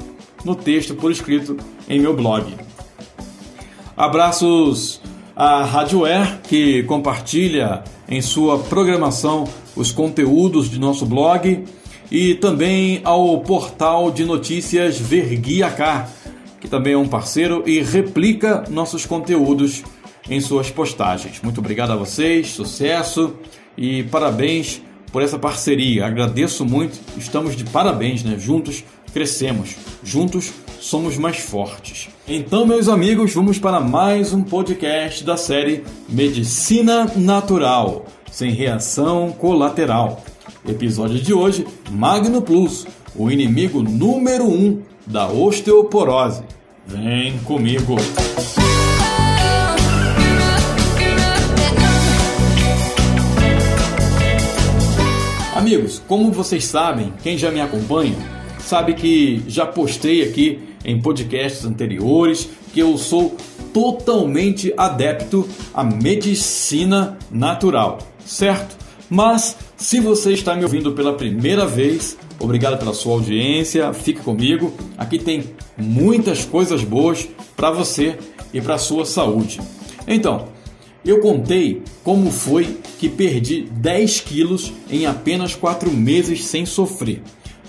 no 0.44 0.56
texto 0.56 0.96
por 0.96 1.12
escrito 1.12 1.58
em 1.90 2.00
meu 2.00 2.16
blog. 2.16 2.56
Abraços 3.96 5.02
à 5.36 5.64
Radioair, 5.64 6.40
que 6.44 6.84
compartilha 6.84 7.84
em 8.08 8.22
sua 8.22 8.60
programação 8.60 9.48
os 9.76 9.92
conteúdos 9.92 10.70
de 10.70 10.80
nosso 10.80 11.06
blog, 11.06 11.66
e 12.10 12.36
também 12.36 13.02
ao 13.04 13.42
portal 13.42 14.12
de 14.12 14.24
notícias 14.24 14.98
Verguiacá, 14.98 16.08
que 16.60 16.68
também 16.68 16.94
é 16.94 16.98
um 16.98 17.08
parceiro 17.08 17.64
e 17.66 17.82
replica 17.82 18.64
nossos 18.70 19.06
conteúdos 19.06 19.84
em 20.30 20.40
suas 20.40 20.70
postagens. 20.70 21.42
Muito 21.42 21.60
obrigado 21.60 21.92
a 21.92 21.96
vocês, 21.96 22.48
sucesso 22.48 23.36
e 23.78 24.04
parabéns 24.04 24.82
por 25.12 25.22
essa 25.22 25.38
parceria. 25.38 26.06
Agradeço 26.06 26.66
muito, 26.66 27.00
estamos 27.18 27.56
de 27.56 27.64
parabéns, 27.66 28.24
né? 28.24 28.38
Juntos 28.38 28.84
crescemos, 29.14 29.76
juntos 30.04 30.52
somos 30.80 31.18
mais 31.18 31.38
fortes. 31.38 32.10
Então, 32.28 32.66
meus 32.66 32.88
amigos, 32.88 33.34
vamos 33.34 33.58
para 33.58 33.80
mais 33.80 34.34
um 34.34 34.44
podcast 34.44 35.24
da 35.24 35.38
série 35.38 35.84
Medicina 36.10 37.12
Natural, 37.16 38.06
sem 38.32 38.52
reação 38.52 39.32
colateral. 39.32 40.24
Episódio 40.68 41.20
de 41.20 41.34
hoje: 41.34 41.66
Magno 41.90 42.42
Plus, 42.42 42.86
o 43.16 43.32
inimigo 43.32 43.82
número 43.82 44.46
um 44.46 44.82
da 45.06 45.28
osteoporose. 45.28 46.44
Vem 46.86 47.38
comigo! 47.40 47.96
Amigos, 55.68 56.02
como 56.08 56.32
vocês 56.32 56.64
sabem, 56.64 57.12
quem 57.22 57.38
já 57.38 57.52
me 57.52 57.60
acompanha, 57.60 58.16
sabe 58.58 58.94
que 58.94 59.44
já 59.50 59.66
postei 59.66 60.24
aqui 60.24 60.60
em 60.86 61.02
podcasts 61.02 61.66
anteriores 61.66 62.48
que 62.74 62.80
eu 62.80 62.98
sou 62.98 63.36
totalmente 63.74 64.74
adepto 64.78 65.46
à 65.74 65.84
medicina 65.84 67.18
natural, 67.30 68.00
certo? 68.26 68.78
Mas 69.10 69.58
se 69.76 70.00
você 70.00 70.32
está 70.32 70.56
me 70.56 70.64
ouvindo 70.64 70.94
pela 70.94 71.12
primeira 71.12 71.66
vez, 71.66 72.18
obrigado 72.40 72.80
pela 72.80 72.94
sua 72.94 73.16
audiência, 73.16 73.92
fique 73.92 74.22
comigo. 74.22 74.72
Aqui 74.98 75.20
tem 75.20 75.54
muitas 75.78 76.46
coisas 76.46 76.82
boas 76.82 77.28
para 77.58 77.72
você 77.72 78.18
e 78.54 78.62
para 78.62 78.78
sua 78.78 79.06
saúde. 79.06 79.60
Então, 80.08 80.48
eu 81.10 81.20
contei 81.20 81.82
como 82.04 82.32
foi 82.32 82.78
que 83.00 83.08
perdi 83.08 83.64
10 83.72 84.22
quilos 84.22 84.74
em 84.90 85.06
apenas 85.06 85.56
4 85.56 85.92
meses 85.92 86.46
sem 86.46 86.66
sofrer. 86.66 87.22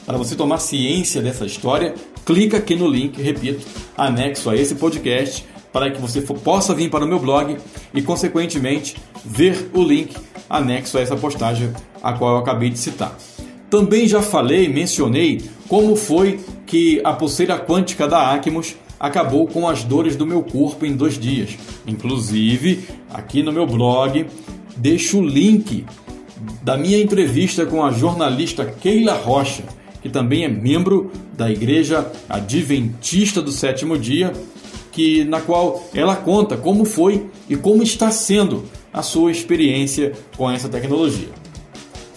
Para 0.04 0.16
você 0.16 0.35
tomar 0.35 0.59
ciência 0.59 1.21
dessa 1.21 1.45
história, 1.45 1.95
clica 2.25 2.57
aqui 2.57 2.75
no 2.75 2.88
link, 2.88 3.21
repito, 3.21 3.66
anexo 3.97 4.49
a 4.49 4.57
esse 4.57 4.75
podcast, 4.75 5.45
para 5.73 5.90
que 5.90 6.00
você 6.00 6.21
possa 6.21 6.75
vir 6.75 6.90
para 6.90 7.04
o 7.04 7.09
meu 7.09 7.18
blog 7.18 7.57
e, 7.92 8.02
consequentemente, 8.02 8.97
ver 9.25 9.71
o 9.75 9.83
link 9.83 10.16
anexo 10.49 10.97
a 10.97 11.00
essa 11.00 11.16
postagem 11.16 11.73
a 12.02 12.12
qual 12.12 12.33
eu 12.33 12.38
acabei 12.38 12.71
de 12.71 12.78
citar. 12.78 13.16
Também 13.68 14.09
já 14.09 14.23
falei, 14.23 14.66
mencionei 14.66 15.42
como 15.68 15.95
foi 15.95 16.40
que 16.66 17.00
a 17.04 17.12
pulseira 17.12 17.59
quântica 17.59 18.09
da 18.09 18.33
Acmos 18.33 18.75
acabou 18.99 19.47
com 19.47 19.69
as 19.69 19.85
dores 19.85 20.17
do 20.17 20.26
meu 20.26 20.43
corpo 20.43 20.85
em 20.85 20.97
dois 20.97 21.19
dias. 21.19 21.57
Inclusive, 21.87 22.88
aqui 23.11 23.43
no 23.43 23.52
meu 23.52 23.67
blog, 23.67 24.26
deixo 24.76 25.19
o 25.19 25.26
link 25.26 25.85
da 26.62 26.76
minha 26.76 27.00
entrevista 27.00 27.67
com 27.67 27.85
a 27.85 27.90
jornalista 27.90 28.64
Keila 28.64 29.14
Rocha, 29.14 29.64
que 30.02 30.09
também 30.09 30.45
é 30.45 30.49
membro 30.49 31.11
da 31.37 31.50
Igreja 31.50 32.11
Adventista 32.28 33.43
do 33.43 33.50
Sétimo 33.50 33.99
Dia, 33.99 34.33
que 34.93 35.25
na 35.25 35.40
qual 35.40 35.88
ela 35.95 36.17
conta 36.17 36.57
como 36.57 36.85
foi 36.85 37.26
e 37.49 37.57
como 37.57 37.83
está 37.83 38.11
sendo 38.11 38.64
a 38.93 39.02
sua 39.02 39.31
experiência 39.31 40.12
com 40.37 40.50
essa 40.50 40.69
tecnologia. 40.69 41.28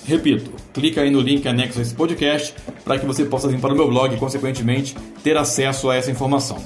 Repito, 0.06 0.52
clica 0.74 1.02
aí 1.02 1.10
no 1.10 1.22
link 1.22 1.48
anexo 1.48 1.80
a 1.80 1.82
esse 1.82 1.94
podcast 1.94 2.54
para 2.84 2.98
que 2.98 3.06
você 3.06 3.26
possa 3.26 3.48
vir 3.48 3.60
para 3.60 3.74
o 3.74 3.76
meu 3.76 3.88
blog 3.88 4.14
e, 4.14 4.18
consequentemente, 4.18 4.96
ter 5.24 5.38
acesso 5.38 5.90
a 5.90 5.96
essa 5.96 6.12
informação. 6.12 6.58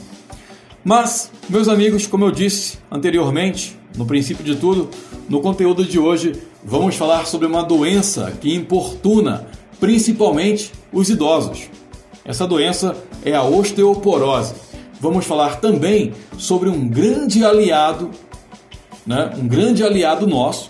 Mas, 0.84 1.32
meus 1.50 1.68
amigos, 1.68 2.06
como 2.06 2.26
eu 2.26 2.32
disse 2.32 2.78
anteriormente, 2.92 3.78
no 3.98 4.06
princípio 4.06 4.44
de 4.44 4.56
tudo, 4.56 4.90
no 5.28 5.42
conteúdo 5.42 5.84
de 5.84 5.98
hoje 5.98 6.34
vamos 6.64 6.96
falar 6.96 7.26
sobre 7.26 7.48
uma 7.48 7.64
doença 7.64 8.32
que 8.40 8.54
importuna 8.54 9.48
principalmente 9.80 10.72
os 10.92 11.10
idosos. 11.10 11.70
Essa 12.24 12.48
doença 12.48 12.96
é 13.24 13.34
a 13.34 13.44
osteoporose. 13.44 14.56
Vamos 15.00 15.26
falar 15.26 15.60
também 15.60 16.14
sobre 16.38 16.70
um 16.70 16.88
grande 16.88 17.44
aliado, 17.44 18.12
né? 19.06 19.32
um 19.38 19.48
grande 19.48 19.84
aliado 19.84 20.26
nosso 20.26 20.70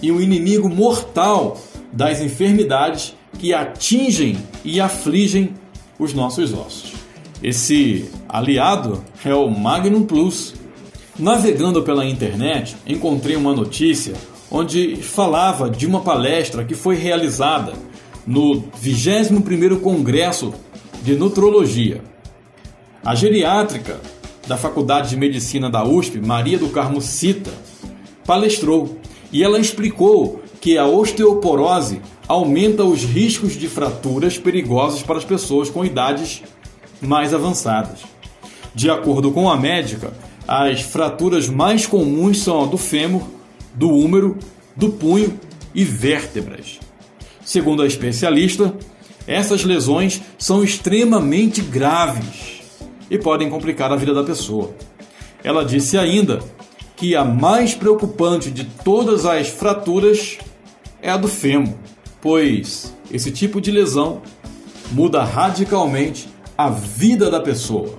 e 0.00 0.10
um 0.10 0.20
inimigo 0.20 0.68
mortal 0.68 1.58
das 1.94 2.20
enfermidades 2.20 3.14
que 3.38 3.54
atingem 3.54 4.36
e 4.64 4.80
afligem 4.80 5.54
os 5.98 6.12
nossos 6.12 6.52
ossos. 6.52 6.92
Esse 7.42 8.10
aliado 8.28 9.04
é 9.24 9.34
o 9.34 9.48
Magnum 9.48 10.04
Plus. 10.04 10.54
Navegando 11.16 11.82
pela 11.82 12.04
internet, 12.04 12.76
encontrei 12.84 13.36
uma 13.36 13.54
notícia 13.54 14.14
onde 14.50 14.96
falava 14.96 15.70
de 15.70 15.86
uma 15.86 16.00
palestra 16.00 16.64
que 16.64 16.74
foi 16.74 16.96
realizada 16.96 17.74
no 18.26 18.62
21º 18.82 19.80
Congresso 19.80 20.52
de 21.02 21.14
Nutrologia. 21.14 22.02
A 23.04 23.14
geriátrica 23.14 24.00
da 24.48 24.56
Faculdade 24.56 25.10
de 25.10 25.16
Medicina 25.16 25.70
da 25.70 25.84
USP, 25.84 26.18
Maria 26.20 26.58
do 26.58 26.70
Carmo 26.70 27.00
Cita, 27.00 27.52
palestrou 28.26 28.98
e 29.30 29.42
ela 29.44 29.58
explicou 29.58 30.43
que 30.64 30.78
a 30.78 30.86
osteoporose 30.86 32.00
aumenta 32.26 32.84
os 32.84 33.02
riscos 33.02 33.52
de 33.52 33.68
fraturas 33.68 34.38
perigosas 34.38 35.02
para 35.02 35.18
as 35.18 35.24
pessoas 35.24 35.68
com 35.68 35.84
idades 35.84 36.42
mais 37.02 37.34
avançadas. 37.34 37.98
De 38.74 38.88
acordo 38.88 39.30
com 39.30 39.50
a 39.50 39.58
médica, 39.58 40.14
as 40.48 40.80
fraturas 40.80 41.50
mais 41.50 41.84
comuns 41.84 42.38
são 42.38 42.62
a 42.62 42.66
do 42.66 42.78
fêmur, 42.78 43.20
do 43.74 43.90
húmero, 43.90 44.38
do 44.74 44.88
punho 44.88 45.38
e 45.74 45.84
vértebras. 45.84 46.80
Segundo 47.44 47.82
a 47.82 47.86
especialista, 47.86 48.74
essas 49.26 49.64
lesões 49.64 50.22
são 50.38 50.64
extremamente 50.64 51.60
graves 51.60 52.62
e 53.10 53.18
podem 53.18 53.50
complicar 53.50 53.92
a 53.92 53.96
vida 53.96 54.14
da 54.14 54.24
pessoa. 54.24 54.74
Ela 55.44 55.62
disse 55.62 55.98
ainda 55.98 56.40
que 56.96 57.14
a 57.14 57.22
mais 57.22 57.74
preocupante 57.74 58.50
de 58.50 58.64
todas 58.64 59.26
as 59.26 59.48
fraturas 59.48 60.38
é 61.04 61.10
a 61.10 61.18
do 61.18 61.28
fêmur, 61.28 61.74
pois 62.22 62.94
esse 63.12 63.30
tipo 63.30 63.60
de 63.60 63.70
lesão 63.70 64.22
muda 64.90 65.22
radicalmente 65.22 66.26
a 66.56 66.70
vida 66.70 67.30
da 67.30 67.38
pessoa. 67.40 67.98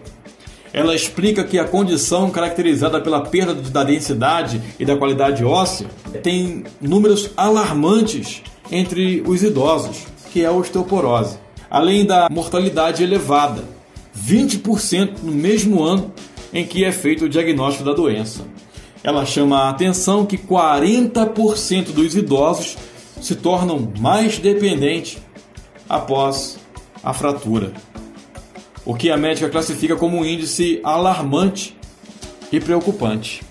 Ela 0.73 0.95
explica 0.95 1.43
que 1.43 1.59
a 1.59 1.65
condição 1.65 2.31
caracterizada 2.31 2.99
pela 2.99 3.21
perda 3.21 3.53
da 3.53 3.83
densidade 3.83 4.59
e 4.79 4.83
da 4.83 4.97
qualidade 4.97 5.45
óssea 5.45 5.87
tem 6.23 6.63
números 6.81 7.29
alarmantes 7.37 8.41
entre 8.71 9.23
os 9.25 9.43
idosos, 9.43 9.97
que 10.33 10.41
é 10.41 10.47
a 10.47 10.51
osteoporose, 10.51 11.37
além 11.69 12.05
da 12.05 12.27
mortalidade 12.29 13.03
elevada, 13.03 13.63
20% 14.19 15.19
no 15.21 15.31
mesmo 15.31 15.83
ano 15.83 16.11
em 16.51 16.65
que 16.65 16.83
é 16.83 16.91
feito 16.91 17.25
o 17.25 17.29
diagnóstico 17.29 17.85
da 17.85 17.93
doença. 17.93 18.41
Ela 19.03 19.23
chama 19.23 19.59
a 19.59 19.69
atenção 19.69 20.25
que 20.25 20.37
40% 20.37 21.91
dos 21.91 22.15
idosos 22.15 22.75
se 23.21 23.35
tornam 23.35 23.91
mais 23.99 24.37
dependentes 24.37 25.17
após 25.87 26.57
a 27.03 27.13
fratura, 27.13 27.71
o 28.85 28.93
que 28.93 29.09
a 29.09 29.17
médica 29.17 29.49
classifica 29.49 29.95
como 29.95 30.17
um 30.17 30.25
índice 30.25 30.79
alarmante 30.83 31.77
e 32.51 32.59
preocupante. 32.59 33.43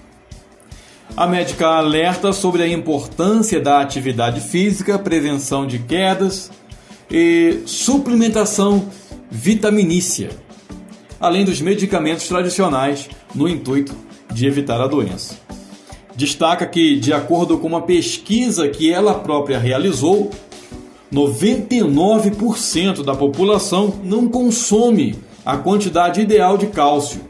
A 1.16 1.26
médica 1.26 1.68
alerta 1.68 2.32
sobre 2.32 2.62
a 2.62 2.68
importância 2.68 3.60
da 3.60 3.80
atividade 3.80 4.40
física, 4.40 4.98
prevenção 4.98 5.66
de 5.66 5.78
quedas 5.78 6.50
e 7.10 7.60
suplementação 7.66 8.88
vitaminícia, 9.30 10.30
além 11.20 11.44
dos 11.44 11.60
medicamentos 11.60 12.26
tradicionais 12.26 13.08
no 13.34 13.48
intuito 13.48 13.94
de 14.32 14.46
evitar 14.46 14.80
a 14.80 14.88
doença. 14.88 15.43
Destaca 16.16 16.66
que, 16.66 16.96
de 16.96 17.12
acordo 17.12 17.58
com 17.58 17.66
uma 17.66 17.82
pesquisa 17.82 18.68
que 18.68 18.92
ela 18.92 19.14
própria 19.14 19.58
realizou, 19.58 20.30
99% 21.12 23.04
da 23.04 23.14
população 23.14 24.00
não 24.04 24.28
consome 24.28 25.16
a 25.44 25.56
quantidade 25.56 26.20
ideal 26.20 26.56
de 26.56 26.66
cálcio. 26.66 27.20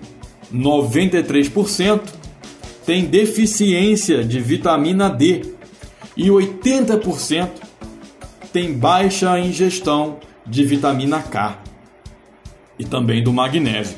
93% 0.52 2.00
tem 2.84 3.04
deficiência 3.06 4.22
de 4.22 4.38
vitamina 4.40 5.08
D 5.08 5.54
e 6.16 6.28
80% 6.28 7.48
tem 8.52 8.72
baixa 8.72 9.38
ingestão 9.40 10.18
de 10.46 10.64
vitamina 10.64 11.20
K 11.22 11.58
e 12.78 12.84
também 12.84 13.22
do 13.22 13.32
magnésio. 13.32 13.96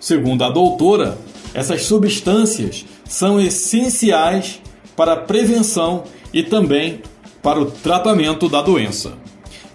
Segundo 0.00 0.42
a 0.42 0.50
doutora, 0.50 1.16
essas 1.52 1.84
substâncias 1.84 2.84
são 3.04 3.40
essenciais 3.40 4.60
para 4.96 5.12
a 5.12 5.16
prevenção 5.16 6.04
e 6.32 6.42
também 6.42 7.00
para 7.42 7.60
o 7.60 7.66
tratamento 7.66 8.48
da 8.48 8.62
doença. 8.62 9.12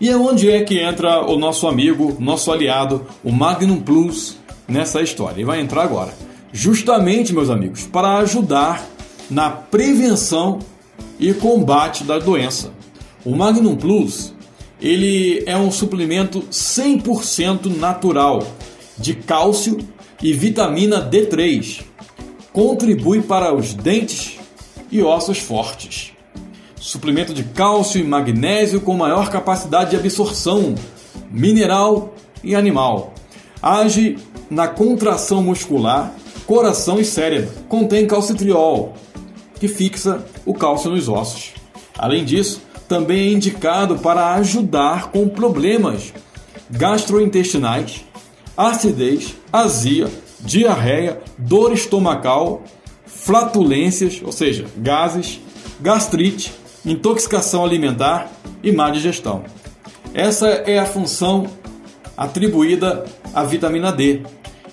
E 0.01 0.09
é 0.09 0.15
onde 0.15 0.49
é 0.49 0.63
que 0.63 0.79
entra 0.79 1.25
o 1.25 1.37
nosso 1.37 1.67
amigo, 1.67 2.15
nosso 2.19 2.51
aliado, 2.51 3.05
o 3.23 3.31
Magnum 3.31 3.81
Plus 3.81 4.37
nessa 4.67 5.01
história. 5.01 5.41
E 5.41 5.45
vai 5.45 5.59
entrar 5.59 5.83
agora. 5.83 6.13
Justamente, 6.53 7.33
meus 7.33 7.49
amigos, 7.49 7.83
para 7.83 8.17
ajudar 8.19 8.87
na 9.29 9.49
prevenção 9.49 10.59
e 11.19 11.33
combate 11.33 12.03
da 12.03 12.17
doença. 12.17 12.71
O 13.25 13.35
Magnum 13.35 13.75
Plus, 13.75 14.33
ele 14.81 15.43
é 15.45 15.57
um 15.57 15.69
suplemento 15.69 16.41
100% 16.49 17.75
natural 17.77 18.47
de 18.97 19.13
cálcio 19.13 19.77
e 20.23 20.33
vitamina 20.33 21.07
D3 21.07 21.88
contribui 22.59 23.21
para 23.21 23.55
os 23.55 23.73
dentes 23.73 24.37
e 24.91 25.01
ossos 25.01 25.37
fortes. 25.37 26.11
Suplemento 26.75 27.33
de 27.33 27.45
cálcio 27.45 28.01
e 28.01 28.03
magnésio 28.03 28.81
com 28.81 28.97
maior 28.97 29.29
capacidade 29.29 29.91
de 29.91 29.95
absorção, 29.95 30.75
mineral 31.31 32.13
e 32.43 32.55
animal. 32.55 33.13
Age 33.61 34.17
na 34.49 34.67
contração 34.67 35.41
muscular, 35.41 36.13
coração 36.45 36.99
e 36.99 37.05
cérebro. 37.05 37.49
Contém 37.69 38.05
calcitriol, 38.05 38.93
que 39.57 39.69
fixa 39.69 40.25
o 40.45 40.53
cálcio 40.53 40.91
nos 40.91 41.07
ossos. 41.07 41.53
Além 41.97 42.25
disso, 42.25 42.61
também 42.89 43.29
é 43.29 43.31
indicado 43.31 43.99
para 43.99 44.33
ajudar 44.33 45.11
com 45.11 45.29
problemas 45.29 46.13
gastrointestinais, 46.69 48.03
acidez, 48.57 49.33
azia, 49.49 50.09
diarreia, 50.41 51.19
dor 51.37 51.73
estomacal, 51.73 52.63
flatulências, 53.05 54.21
ou 54.23 54.31
seja, 54.31 54.65
gases, 54.77 55.39
gastrite, 55.79 56.53
intoxicação 56.85 57.63
alimentar 57.63 58.31
e 58.63 58.71
má 58.71 58.89
digestão. 58.89 59.43
Essa 60.13 60.47
é 60.47 60.79
a 60.79 60.85
função 60.85 61.47
atribuída 62.17 63.05
à 63.33 63.43
vitamina 63.43 63.91
D, 63.91 64.21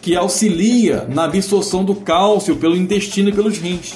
que 0.00 0.16
auxilia 0.16 1.06
na 1.08 1.24
absorção 1.24 1.84
do 1.84 1.94
cálcio 1.94 2.56
pelo 2.56 2.76
intestino 2.76 3.28
e 3.28 3.32
pelos 3.32 3.58
rins. 3.58 3.94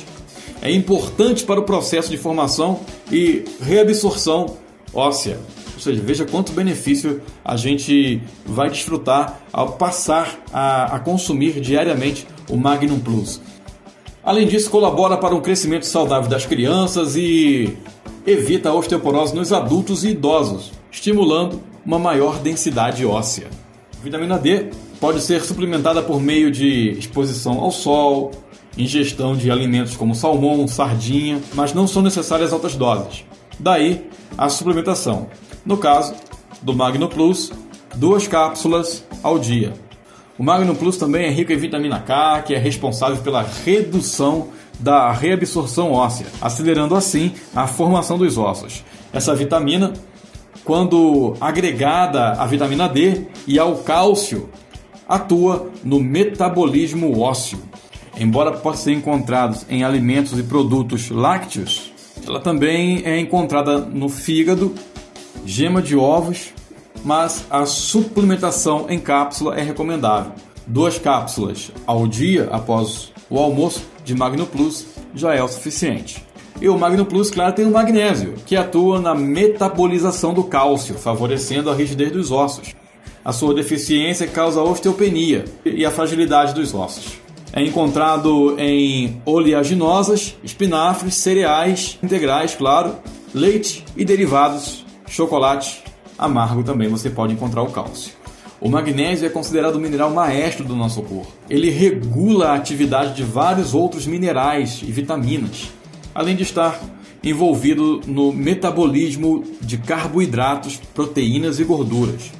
É 0.62 0.70
importante 0.70 1.44
para 1.44 1.61
o 1.61 1.64
processo 1.64 2.11
de 2.11 2.18
formação 2.18 2.80
e 3.11 3.44
reabsorção 3.62 4.56
óssea. 4.92 5.38
Ou 5.80 5.84
seja, 5.84 6.02
veja 6.04 6.26
quanto 6.26 6.52
benefício 6.52 7.22
a 7.42 7.56
gente 7.56 8.20
vai 8.44 8.68
desfrutar 8.68 9.40
ao 9.50 9.72
passar 9.72 10.38
a, 10.52 10.96
a 10.96 11.00
consumir 11.00 11.58
diariamente 11.58 12.26
o 12.50 12.56
Magnum 12.58 13.00
Plus. 13.00 13.40
Além 14.22 14.46
disso, 14.46 14.70
colabora 14.70 15.16
para 15.16 15.34
um 15.34 15.40
crescimento 15.40 15.86
saudável 15.86 16.28
das 16.28 16.44
crianças 16.44 17.16
e 17.16 17.78
evita 18.26 18.68
a 18.68 18.74
osteoporose 18.74 19.34
nos 19.34 19.54
adultos 19.54 20.04
e 20.04 20.10
idosos, 20.10 20.70
estimulando 20.92 21.62
uma 21.84 21.98
maior 21.98 22.38
densidade 22.40 23.06
óssea. 23.06 23.48
Vitamina 24.02 24.38
D 24.38 24.68
pode 25.00 25.22
ser 25.22 25.42
suplementada 25.42 26.02
por 26.02 26.20
meio 26.20 26.50
de 26.50 26.90
exposição 26.90 27.58
ao 27.58 27.70
sol, 27.70 28.32
ingestão 28.76 29.34
de 29.34 29.50
alimentos 29.50 29.96
como 29.96 30.14
salmão, 30.14 30.68
sardinha, 30.68 31.40
mas 31.54 31.72
não 31.72 31.86
são 31.86 32.02
necessárias 32.02 32.52
altas 32.52 32.76
doses. 32.76 33.24
Daí 33.58 34.06
a 34.36 34.50
suplementação. 34.50 35.26
No 35.70 35.76
caso 35.76 36.16
do 36.62 36.74
Magno 36.74 37.09
Plus, 37.09 37.52
duas 37.94 38.26
cápsulas 38.26 39.04
ao 39.22 39.38
dia. 39.38 39.72
O 40.37 40.42
Magnum 40.42 40.74
Plus 40.74 40.96
também 40.96 41.26
é 41.26 41.30
rico 41.30 41.52
em 41.52 41.56
vitamina 41.56 42.00
K, 42.00 42.42
que 42.42 42.52
é 42.52 42.59
responsável 42.59 43.22
pela 43.22 43.46
redução 43.64 44.48
da 44.80 45.12
reabsorção 45.12 45.92
óssea, 45.92 46.26
acelerando 46.40 46.96
assim 46.96 47.35
a 47.54 47.68
formação 47.68 48.18
dos 48.18 48.37
ossos. 48.37 48.83
Essa 49.12 49.33
vitamina, 49.33 49.92
quando 50.64 51.37
agregada 51.40 52.33
à 52.33 52.46
vitamina 52.46 52.88
D 52.88 53.26
e 53.46 53.56
ao 53.56 53.76
cálcio, 53.76 54.48
atua 55.09 55.70
no 55.85 56.00
metabolismo 56.00 57.20
ósseo. 57.20 57.61
Embora 58.18 58.50
possa 58.50 58.83
ser 58.83 58.92
encontrada 58.94 59.56
em 59.68 59.85
alimentos 59.85 60.37
e 60.37 60.42
produtos 60.42 61.11
lácteos, 61.11 61.92
ela 62.26 62.40
também 62.40 63.02
é 63.04 63.18
encontrada 63.18 63.78
no 63.78 64.09
fígado, 64.09 64.74
gema 65.44 65.81
de 65.81 65.96
ovos, 65.96 66.53
mas 67.05 67.44
a 67.50 67.66
suplementação 67.66 68.87
em 68.88 68.98
cápsula 68.98 69.57
é 69.59 69.62
recomendável. 69.62 70.33
Duas 70.66 70.98
cápsulas 70.98 71.70
ao 71.87 72.07
dia 72.07 72.48
após 72.50 73.12
o 73.29 73.38
almoço 73.38 73.83
de 74.05 74.14
Magno 74.14 74.46
Plus 74.46 74.87
já 75.14 75.35
é 75.35 75.42
o 75.42 75.48
suficiente. 75.48 76.24
E 76.61 76.68
o 76.68 76.79
Magno 76.79 77.07
Plus, 77.07 77.31
claro, 77.31 77.55
tem 77.55 77.64
o 77.64 77.70
magnésio, 77.70 78.35
que 78.44 78.55
atua 78.55 79.00
na 79.00 79.14
metabolização 79.14 80.35
do 80.35 80.44
cálcio, 80.44 80.94
favorecendo 80.94 81.70
a 81.70 81.74
rigidez 81.74 82.12
dos 82.12 82.31
ossos. 82.31 82.74
A 83.24 83.33
sua 83.33 83.55
deficiência 83.55 84.26
causa 84.26 84.61
osteopenia 84.62 85.44
e 85.64 85.85
a 85.87 85.90
fragilidade 85.90 86.55
dos 86.55 86.74
ossos. 86.74 87.18
É 87.53 87.62
encontrado 87.62 88.57
em 88.59 89.20
oleaginosas, 89.24 90.37
espinafres, 90.44 91.14
cereais 91.14 91.98
integrais, 92.03 92.55
claro, 92.55 92.96
leite 93.35 93.85
e 93.96 94.05
derivados, 94.05 94.85
chocolate 95.10 95.82
amargo 96.16 96.62
também 96.62 96.88
você 96.88 97.10
pode 97.10 97.32
encontrar 97.32 97.62
o 97.62 97.70
cálcio. 97.70 98.12
O 98.60 98.68
magnésio 98.68 99.26
é 99.26 99.30
considerado 99.30 99.76
o 99.76 99.80
mineral 99.80 100.10
maestro 100.10 100.64
do 100.64 100.76
nosso 100.76 101.02
corpo. 101.02 101.32
Ele 101.48 101.70
regula 101.70 102.48
a 102.48 102.54
atividade 102.54 103.14
de 103.14 103.22
vários 103.22 103.74
outros 103.74 104.06
minerais 104.06 104.80
e 104.82 104.92
vitaminas, 104.92 105.70
além 106.14 106.36
de 106.36 106.42
estar 106.42 106.78
envolvido 107.24 108.00
no 108.06 108.32
metabolismo 108.32 109.44
de 109.60 109.78
carboidratos, 109.78 110.76
proteínas 110.94 111.58
e 111.58 111.64
gorduras. 111.64 112.30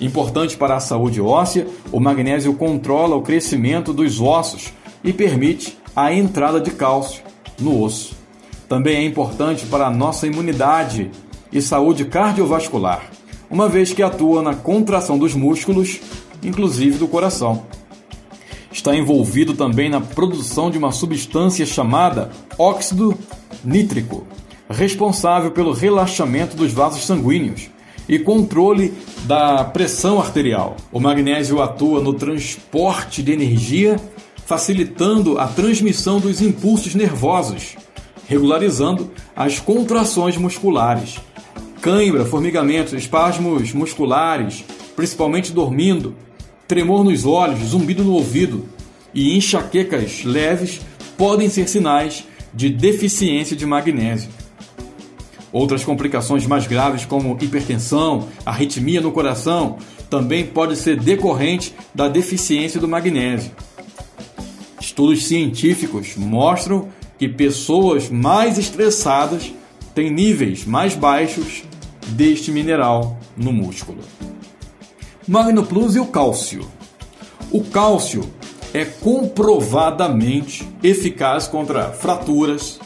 Importante 0.00 0.56
para 0.56 0.76
a 0.76 0.80
saúde 0.80 1.20
óssea, 1.20 1.66
o 1.90 1.98
magnésio 1.98 2.54
controla 2.54 3.16
o 3.16 3.22
crescimento 3.22 3.92
dos 3.92 4.20
ossos 4.20 4.72
e 5.02 5.12
permite 5.12 5.78
a 5.96 6.12
entrada 6.12 6.60
de 6.60 6.70
cálcio 6.72 7.22
no 7.58 7.82
osso. 7.82 8.14
Também 8.68 8.96
é 8.96 9.04
importante 9.04 9.66
para 9.66 9.86
a 9.86 9.90
nossa 9.90 10.26
imunidade 10.26 11.10
e 11.54 11.62
saúde 11.62 12.04
cardiovascular 12.04 13.08
uma 13.54 13.68
vez 13.68 13.92
que 13.92 14.02
atua 14.02 14.42
na 14.42 14.54
contração 14.54 15.16
dos 15.16 15.32
músculos, 15.32 16.00
inclusive 16.42 16.98
do 16.98 17.06
coração. 17.06 17.64
Está 18.72 18.96
envolvido 18.96 19.54
também 19.54 19.88
na 19.88 20.00
produção 20.00 20.70
de 20.70 20.76
uma 20.76 20.90
substância 20.90 21.64
chamada 21.64 22.30
óxido 22.58 23.16
nítrico, 23.64 24.26
responsável 24.68 25.52
pelo 25.52 25.72
relaxamento 25.72 26.56
dos 26.56 26.72
vasos 26.72 27.06
sanguíneos 27.06 27.70
e 28.08 28.18
controle 28.18 28.92
da 29.24 29.62
pressão 29.64 30.18
arterial. 30.18 30.76
O 30.90 30.98
magnésio 30.98 31.62
atua 31.62 32.02
no 32.02 32.12
transporte 32.12 33.22
de 33.22 33.32
energia, 33.32 34.00
facilitando 34.44 35.38
a 35.38 35.46
transmissão 35.46 36.18
dos 36.18 36.42
impulsos 36.42 36.94
nervosos, 36.96 37.76
regularizando 38.26 39.12
as 39.36 39.60
contrações 39.60 40.36
musculares 40.36 41.20
cãibra, 41.84 42.24
formigamentos, 42.24 42.94
espasmos 42.94 43.74
musculares, 43.74 44.64
principalmente 44.96 45.52
dormindo, 45.52 46.16
tremor 46.66 47.04
nos 47.04 47.26
olhos, 47.26 47.58
zumbido 47.58 48.02
no 48.02 48.14
ouvido 48.14 48.64
e 49.12 49.36
enxaquecas 49.36 50.24
leves 50.24 50.80
podem 51.18 51.46
ser 51.50 51.68
sinais 51.68 52.24
de 52.54 52.70
deficiência 52.70 53.54
de 53.54 53.66
magnésio. 53.66 54.30
Outras 55.52 55.84
complicações 55.84 56.46
mais 56.46 56.66
graves, 56.66 57.04
como 57.04 57.36
hipertensão, 57.38 58.28
arritmia 58.46 59.02
no 59.02 59.12
coração, 59.12 59.76
também 60.08 60.46
pode 60.46 60.76
ser 60.76 60.98
decorrente 60.98 61.74
da 61.94 62.08
deficiência 62.08 62.80
do 62.80 62.88
magnésio. 62.88 63.50
Estudos 64.80 65.26
científicos 65.26 66.16
mostram 66.16 66.88
que 67.18 67.28
pessoas 67.28 68.08
mais 68.08 68.56
estressadas 68.56 69.52
têm 69.94 70.10
níveis 70.10 70.64
mais 70.64 70.94
baixos 70.94 71.62
deste 72.08 72.50
mineral 72.50 73.18
no 73.36 73.52
músculo. 73.52 73.98
Magno 75.26 75.64
Plus 75.64 75.96
e 75.96 76.00
o 76.00 76.06
cálcio. 76.06 76.68
O 77.50 77.62
cálcio 77.62 78.28
é 78.72 78.84
comprovadamente 78.84 80.68
eficaz 80.82 81.46
contra 81.46 81.92
fraturas, 81.92 82.80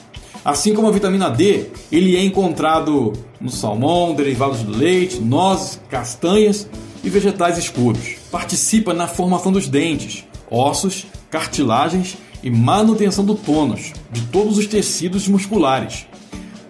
assim 0.44 0.74
como 0.74 0.88
a 0.88 0.90
vitamina 0.90 1.30
D, 1.30 1.66
ele 1.90 2.16
é 2.16 2.22
encontrado 2.22 3.12
no 3.40 3.50
salmão, 3.50 4.14
derivados 4.14 4.62
do 4.62 4.76
leite, 4.76 5.18
nozes, 5.18 5.80
castanhas 5.88 6.68
e 7.02 7.08
vegetais 7.08 7.58
escuros. 7.58 8.16
Participa 8.30 8.92
na 8.92 9.08
formação 9.08 9.50
dos 9.50 9.66
dentes, 9.66 10.24
ossos, 10.50 11.06
cartilagens 11.30 12.18
e 12.42 12.50
manutenção 12.50 13.24
do 13.24 13.34
tônus 13.34 13.92
de 14.12 14.20
todos 14.26 14.58
os 14.58 14.66
tecidos 14.66 15.26
musculares. 15.26 16.06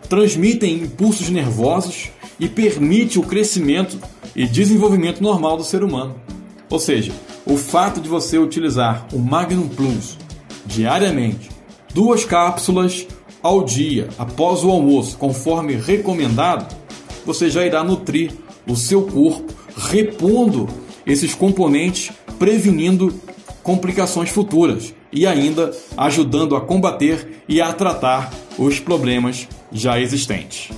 Transmitem 0.09 0.75
impulsos 0.75 1.29
nervosos 1.29 2.11
e 2.39 2.49
permite 2.49 3.19
o 3.19 3.23
crescimento 3.23 3.99
e 4.35 4.47
desenvolvimento 4.47 5.23
normal 5.23 5.57
do 5.57 5.65
ser 5.65 5.83
humano. 5.83 6.15
Ou 6.71 6.79
seja, 6.79 7.13
o 7.47 7.57
fato 7.57 8.01
de 8.01 8.09
você 8.09 8.39
utilizar 8.39 9.07
o 9.13 9.19
Magnum 9.19 9.69
Plus 9.69 10.19
diariamente, 10.67 11.51
duas 11.95 12.25
cápsulas 12.25 13.07
ao 13.43 13.65
dia 13.65 14.09
após 14.19 14.63
o 14.65 14.71
almoço, 14.71 15.17
conforme 15.17 15.75
recomendado, 15.75 16.75
você 17.25 17.49
já 17.49 17.65
irá 17.65 17.83
nutrir 17.83 18.33
o 18.67 18.77
seu 18.77 19.03
corpo, 19.03 19.53
repondo 19.77 20.69
esses 21.07 21.35
componentes, 21.35 22.13
prevenindo 22.39 23.15
complicações 23.63 24.31
futuras 24.31 24.95
e 25.13 25.27
ainda 25.27 25.73
ajudando 25.97 26.55
a 26.55 26.61
combater 26.61 27.43
e 27.49 27.61
a 27.61 27.73
tratar 27.73 28.33
os 28.59 28.79
problemas 28.79 29.49
já 29.73 29.99
existentes. 29.99 30.71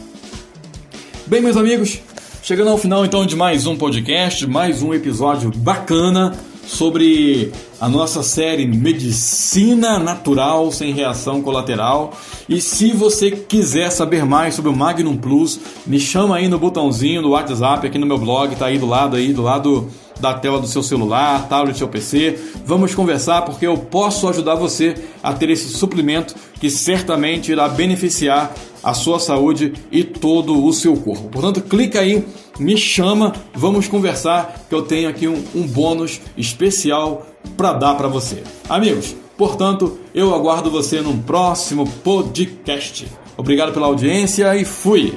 Bem, 1.31 1.41
meus 1.41 1.57
amigos, 1.57 2.01
chegando 2.43 2.71
ao 2.71 2.77
final 2.77 3.05
então 3.05 3.25
de 3.25 3.37
mais 3.37 3.65
um 3.65 3.77
podcast, 3.77 4.45
mais 4.49 4.83
um 4.83 4.93
episódio 4.93 5.53
bacana 5.55 6.37
sobre 6.67 7.53
a 7.81 7.89
nossa 7.89 8.21
série 8.25 8.67
Medicina 8.67 9.97
Natural 9.97 10.73
sem 10.73 10.93
reação 10.93 11.41
colateral. 11.41 12.13
E 12.49 12.61
se 12.61 12.91
você 12.91 13.31
quiser 13.31 13.91
saber 13.91 14.25
mais 14.25 14.57
sobre 14.57 14.73
o 14.73 14.77
Magnum 14.77 15.17
Plus, 15.17 15.61
me 15.87 16.01
chama 16.01 16.35
aí 16.35 16.49
no 16.49 16.59
botãozinho 16.59 17.23
do 17.23 17.31
WhatsApp 17.31 17.87
aqui 17.87 17.97
no 17.97 18.07
meu 18.07 18.19
blog, 18.19 18.57
tá 18.57 18.67
aí 18.67 18.77
do 18.77 18.87
lado 18.87 19.15
aí, 19.15 19.33
do 19.33 19.43
lado 19.43 19.89
da 20.21 20.35
tela 20.35 20.61
do 20.61 20.67
seu 20.67 20.83
celular, 20.83 21.49
tablet 21.49 21.83
ou 21.83 21.89
PC. 21.89 22.39
Vamos 22.65 22.95
conversar 22.95 23.43
porque 23.43 23.67
eu 23.67 23.77
posso 23.77 24.29
ajudar 24.29 24.55
você 24.55 24.95
a 25.23 25.33
ter 25.33 25.51
esse 25.51 25.69
suplemento 25.69 26.35
que 26.61 26.71
certamente 26.71 27.53
irá 27.53 27.69
beneficiar 27.69 28.55
a 28.83 28.95
sua 28.95 29.19
saúde 29.19 29.73
e 29.91 30.05
todo 30.05 30.65
o 30.65 30.73
seu 30.73 30.97
corpo. 30.97 31.29
Portanto, 31.29 31.61
clica 31.61 32.01
aí, 32.01 32.25
me 32.59 32.77
chama, 32.77 33.33
vamos 33.55 33.89
conversar 33.89 34.67
que 34.69 34.75
eu 34.75 34.83
tenho 34.83 35.09
aqui 35.09 35.29
um, 35.29 35.43
um 35.55 35.63
bônus 35.63 36.21
especial 36.37 37.27
para 37.57 37.73
dar 37.73 37.95
para 37.95 38.09
você. 38.09 38.43
Amigos, 38.69 39.15
portanto, 39.37 39.99
eu 40.15 40.35
aguardo 40.35 40.71
você 40.71 41.01
num 41.01 41.19
próximo 41.19 41.87
podcast. 42.05 43.07
Obrigado 43.37 43.73
pela 43.73 43.87
audiência 43.87 44.55
e 44.57 44.65
fui! 44.65 45.15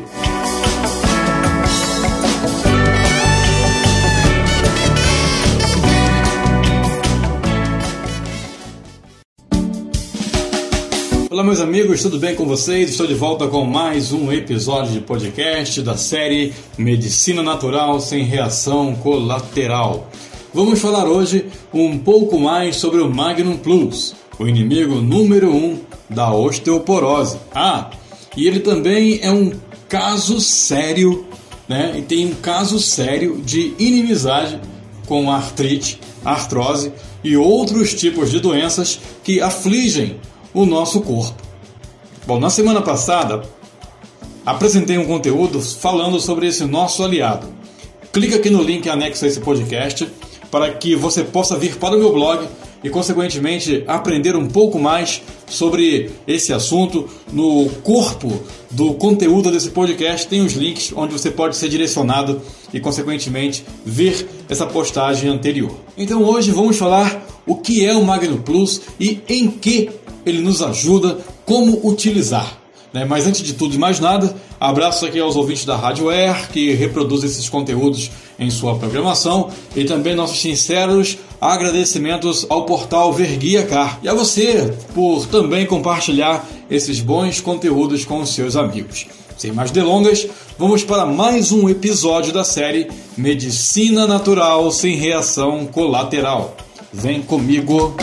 Olá, 11.34 11.44
meus 11.44 11.60
amigos, 11.60 12.04
tudo 12.04 12.20
bem 12.20 12.36
com 12.36 12.46
vocês? 12.46 12.92
Estou 12.92 13.08
de 13.08 13.16
volta 13.16 13.48
com 13.48 13.66
mais 13.66 14.12
um 14.12 14.32
episódio 14.32 14.92
de 14.92 15.00
podcast 15.00 15.82
da 15.82 15.98
série 15.98 16.54
Medicina 16.78 17.42
Natural 17.42 18.00
sem 18.00 18.24
Reação 18.24 18.94
Colateral. 18.94 20.12
Vamos 20.54 20.80
falar 20.80 21.08
hoje 21.08 21.48
um 21.74 21.98
pouco 21.98 22.38
mais 22.38 22.76
sobre 22.76 23.02
o 23.02 23.10
Magnum 23.10 23.58
Plus, 23.58 24.14
o 24.38 24.48
inimigo 24.48 25.02
número 25.02 25.50
um 25.50 25.80
da 26.08 26.32
osteoporose. 26.32 27.40
Ah, 27.52 27.90
e 28.38 28.48
ele 28.48 28.60
também 28.60 29.20
é 29.24 29.32
um 29.32 29.54
caso 29.90 30.40
sério, 30.40 31.26
né? 31.68 31.96
E 31.98 32.04
tem 32.04 32.28
um 32.28 32.36
caso 32.36 32.80
sério 32.80 33.42
de 33.44 33.74
inimizade 33.80 34.62
com 35.08 35.32
artrite, 35.32 36.00
artrose 36.24 36.94
e 37.24 37.36
outros 37.36 37.92
tipos 37.96 38.30
de 38.30 38.40
doenças 38.40 39.00
que 39.24 39.42
afligem 39.42 40.18
o 40.54 40.66
nosso 40.66 41.02
corpo. 41.02 41.42
Bom, 42.26 42.40
na 42.40 42.50
semana 42.50 42.82
passada 42.82 43.44
apresentei 44.46 44.98
um 44.98 45.06
conteúdo 45.06 45.62
falando 45.62 46.20
sobre 46.20 46.48
esse 46.48 46.66
nosso 46.66 47.04
aliado. 47.04 47.48
Clica 48.12 48.36
aqui 48.36 48.50
no 48.50 48.62
link 48.62 48.88
anexo 48.90 49.26
a 49.26 49.28
esse 49.28 49.40
podcast 49.40 50.08
para 50.52 50.72
que 50.72 50.96
você 50.96 51.24
possa 51.24 51.58
vir 51.58 51.78
para 51.78 51.96
o 51.96 52.00
meu 52.00 52.14
blog 52.14 52.48
e, 52.84 52.90
consequentemente, 52.90 53.84
aprender 53.88 54.36
um 54.36 54.48
pouco 54.48 54.78
mais 54.78 55.22
sobre 55.48 56.12
esse 56.28 56.54
assunto. 56.54 57.10
No 57.32 57.70
corpo 57.82 58.44
do 58.70 58.94
conteúdo 58.94 59.50
desse 59.50 59.70
podcast 59.70 60.28
tem 60.28 60.46
os 60.46 60.54
links 60.54 60.94
onde 60.96 61.14
você 61.14 61.32
pode 61.32 61.56
ser 61.56 61.70
direcionado 61.70 62.42
e, 62.74 62.80
consequentemente, 62.80 63.66
ver 63.86 64.28
essa 64.50 64.68
postagem 64.68 65.30
anterior. 65.30 65.76
Então, 65.98 66.24
hoje 66.24 66.52
vamos 66.52 66.78
falar 66.78 67.26
o 67.48 67.56
que 67.56 67.86
é 67.86 67.96
o 67.96 68.04
Magno 68.04 68.38
Plus 68.38 68.82
e 69.00 69.22
em 69.28 69.50
que 69.50 69.90
ele 70.26 70.42
nos 70.42 70.62
ajuda, 70.62 71.18
como 71.46 71.80
utilizar. 71.88 72.64
Né? 72.94 73.06
Mas 73.06 73.26
antes 73.26 73.42
de 73.42 73.54
tudo 73.54 73.76
e 73.76 73.78
mais 73.78 74.00
nada, 74.00 74.36
abraço 74.60 75.06
aqui 75.06 75.20
aos 75.20 75.36
ouvintes 75.36 75.66
da 75.66 75.76
Rádio 75.76 76.10
Air, 76.10 76.50
que 76.52 76.74
reproduzem 76.74 77.28
esses 77.28 77.50
conteúdos 77.50 78.12
em 78.38 78.50
sua 78.52 78.76
programação, 78.76 79.50
e 79.76 79.84
também 79.84 80.16
nossos 80.16 80.40
sinceros 80.40 81.18
agradecimentos 81.42 82.46
ao 82.50 82.66
portal 82.66 83.12
Verguia 83.12 83.64
Car 83.64 84.00
e 84.02 84.08
a 84.08 84.14
você 84.14 84.74
por 84.94 85.26
também 85.28 85.66
compartilhar 85.66 86.48
esses 86.70 87.02
bons 87.02 87.42
conteúdos 87.42 88.06
com 88.06 88.22
os 88.22 88.30
seus 88.30 88.56
amigos. 88.56 89.08
Sem 89.38 89.52
mais 89.52 89.72
delongas, 89.72 90.28
vamos 90.58 90.84
para 90.84 91.06
mais 91.06 91.52
um 91.52 91.68
episódio 91.68 92.32
da 92.32 92.44
série 92.44 92.88
Medicina 93.18 94.08
Natural 94.08 94.72
sem 94.72 94.96
Reação 94.96 95.66
Colateral. 95.66 96.56
Vem 96.94 97.22
comigo! 97.22 97.96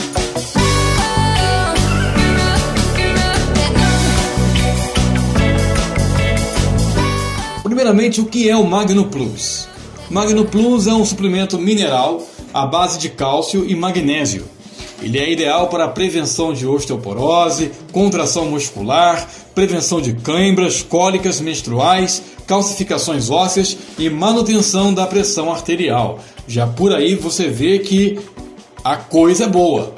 Primeiramente, 7.91 8.21
o 8.21 8.25
que 8.25 8.49
é 8.49 8.57
o 8.57 8.65
Magno 8.65 9.07
Plus? 9.07 9.67
Magno 10.09 10.45
Plus 10.45 10.87
é 10.87 10.95
um 10.95 11.05
suplemento 11.05 11.59
mineral 11.59 12.25
à 12.55 12.65
base 12.65 13.01
de 13.01 13.09
cálcio 13.09 13.69
e 13.69 13.75
magnésio. 13.75 14.45
Ele 15.03 15.19
é 15.19 15.33
ideal 15.33 15.67
para 15.67 15.87
a 15.87 15.89
prevenção 15.89 16.53
de 16.53 16.65
osteoporose, 16.65 17.73
contração 17.91 18.49
muscular, 18.49 19.29
prevenção 19.57 20.01
de 20.01 20.13
câimbras, 20.13 20.83
cólicas 20.83 21.41
menstruais, 21.41 22.23
calcificações 22.47 23.29
ósseas 23.29 23.77
e 23.99 24.09
manutenção 24.09 24.95
da 24.95 25.05
pressão 25.05 25.51
arterial. 25.51 26.21
Já 26.47 26.69
por 26.69 26.95
aí 26.95 27.17
você 27.17 27.49
vê 27.49 27.81
que 27.81 28.21
a 28.85 28.95
coisa 28.97 29.45
é 29.45 29.49
boa. 29.49 29.93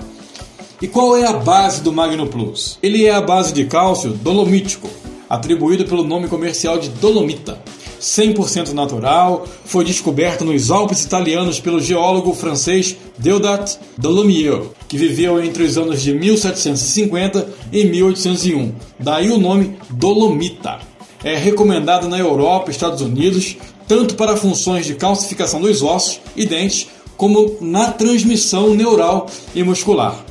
E 0.81 0.89
qual 0.89 1.15
é 1.15 1.27
a 1.27 1.35
base 1.35 1.83
do 1.83 1.93
Magno 1.93 2.27
Plus? 2.27 2.79
Ele 2.83 3.05
é 3.05 3.15
a 3.15 3.21
base 3.21 3.53
de 3.53 3.67
cálcio 3.67 4.13
dolomítico, 4.13 4.89
atribuído 5.29 5.85
pelo 5.85 6.05
nome 6.05 6.27
comercial 6.27 6.79
de 6.79 6.89
dolomita. 6.89 7.61
100% 8.03 8.73
natural, 8.73 9.47
foi 9.65 9.85
descoberto 9.85 10.45
nos 10.45 10.73
Alpes 10.73 11.05
italianos 11.05 11.61
pelo 11.61 11.81
geólogo 11.81 12.35
francês 12.35 12.97
Deodat 13.17 13.79
Dolomieu, 13.97 14.75
que 14.88 14.99
viveu 14.99 15.43
entre 15.43 15.62
os 15.62 15.79
anos 15.79 16.03
de 16.03 16.12
1750 16.12 17.49
e 17.73 17.85
1801. 17.85 18.73
Daí 18.99 19.31
o 19.31 19.38
nome 19.38 19.77
Dolomita. 19.88 20.81
É 21.23 21.37
recomendado 21.37 22.09
na 22.09 22.19
Europa 22.19 22.69
e 22.69 22.73
Estados 22.73 23.01
Unidos 23.01 23.57
tanto 23.87 24.17
para 24.17 24.37
funções 24.37 24.87
de 24.87 24.95
calcificação 24.95 25.61
dos 25.61 25.83
ossos 25.83 26.21
e 26.35 26.45
dentes, 26.45 26.88
como 27.17 27.59
na 27.61 27.93
transmissão 27.93 28.75
neural 28.75 29.29
e 29.55 29.62
muscular. 29.62 30.25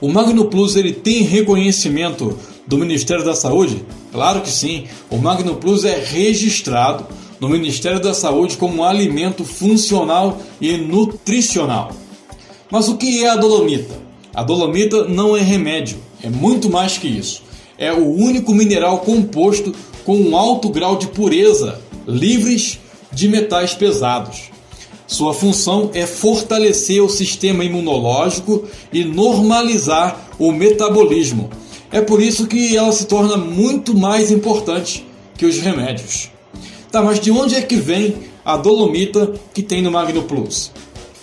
O 0.00 0.08
Magno 0.08 0.44
Plus 0.44 0.76
ele 0.76 0.92
tem 0.92 1.22
reconhecimento 1.22 2.38
do 2.66 2.76
Ministério 2.76 3.24
da 3.24 3.34
Saúde? 3.34 3.84
Claro 4.16 4.40
que 4.40 4.48
sim. 4.48 4.86
O 5.10 5.18
Magno 5.18 5.56
Plus 5.56 5.84
é 5.84 6.02
registrado 6.02 7.06
no 7.38 7.50
Ministério 7.50 8.00
da 8.00 8.14
Saúde 8.14 8.56
como 8.56 8.78
um 8.78 8.82
alimento 8.82 9.44
funcional 9.44 10.40
e 10.58 10.74
nutricional. 10.78 11.92
Mas 12.70 12.88
o 12.88 12.96
que 12.96 13.22
é 13.22 13.28
a 13.28 13.36
dolomita? 13.36 13.94
A 14.34 14.42
dolomita 14.42 15.04
não 15.04 15.36
é 15.36 15.42
remédio, 15.42 15.98
é 16.22 16.30
muito 16.30 16.70
mais 16.70 16.96
que 16.96 17.06
isso. 17.06 17.42
É 17.76 17.92
o 17.92 18.10
único 18.10 18.54
mineral 18.54 19.00
composto 19.00 19.74
com 20.02 20.16
um 20.16 20.34
alto 20.34 20.70
grau 20.70 20.96
de 20.96 21.08
pureza, 21.08 21.78
livres 22.08 22.78
de 23.12 23.28
metais 23.28 23.74
pesados. 23.74 24.44
Sua 25.06 25.34
função 25.34 25.90
é 25.92 26.06
fortalecer 26.06 27.02
o 27.02 27.10
sistema 27.10 27.62
imunológico 27.66 28.64
e 28.90 29.04
normalizar 29.04 30.30
o 30.38 30.52
metabolismo 30.52 31.50
é 31.90 32.00
por 32.00 32.22
isso 32.22 32.46
que 32.46 32.76
ela 32.76 32.92
se 32.92 33.06
torna 33.06 33.36
muito 33.36 33.96
mais 33.96 34.30
importante 34.30 35.06
que 35.36 35.46
os 35.46 35.58
remédios. 35.58 36.30
Tá, 36.90 37.02
mas 37.02 37.20
de 37.20 37.30
onde 37.30 37.54
é 37.54 37.62
que 37.62 37.76
vem 37.76 38.16
a 38.44 38.56
dolomita 38.56 39.34
que 39.52 39.62
tem 39.62 39.82
no 39.82 39.90
Magno 39.90 40.22
Plus? 40.22 40.72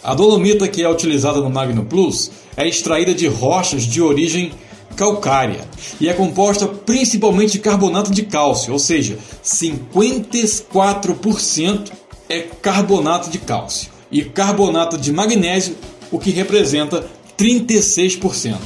A 0.03 0.13
dolomita 0.13 0.67
que 0.67 0.83
é 0.83 0.89
utilizada 0.89 1.39
no 1.39 1.49
Magno 1.49 1.85
Plus 1.85 2.31
é 2.55 2.67
extraída 2.67 3.13
de 3.13 3.27
rochas 3.27 3.83
de 3.83 4.01
origem 4.01 4.51
calcária 4.95 5.67
e 5.99 6.07
é 6.07 6.13
composta 6.13 6.67
principalmente 6.67 7.53
de 7.53 7.59
carbonato 7.59 8.11
de 8.11 8.21
cálcio, 8.23 8.73
ou 8.73 8.79
seja, 8.79 9.17
54% 9.43 11.91
é 12.29 12.41
carbonato 12.41 13.29
de 13.29 13.39
cálcio 13.39 13.91
e 14.11 14.23
carbonato 14.23 14.97
de 14.97 15.11
magnésio, 15.11 15.75
o 16.11 16.19
que 16.19 16.29
representa 16.29 17.05
36%. 17.37 18.57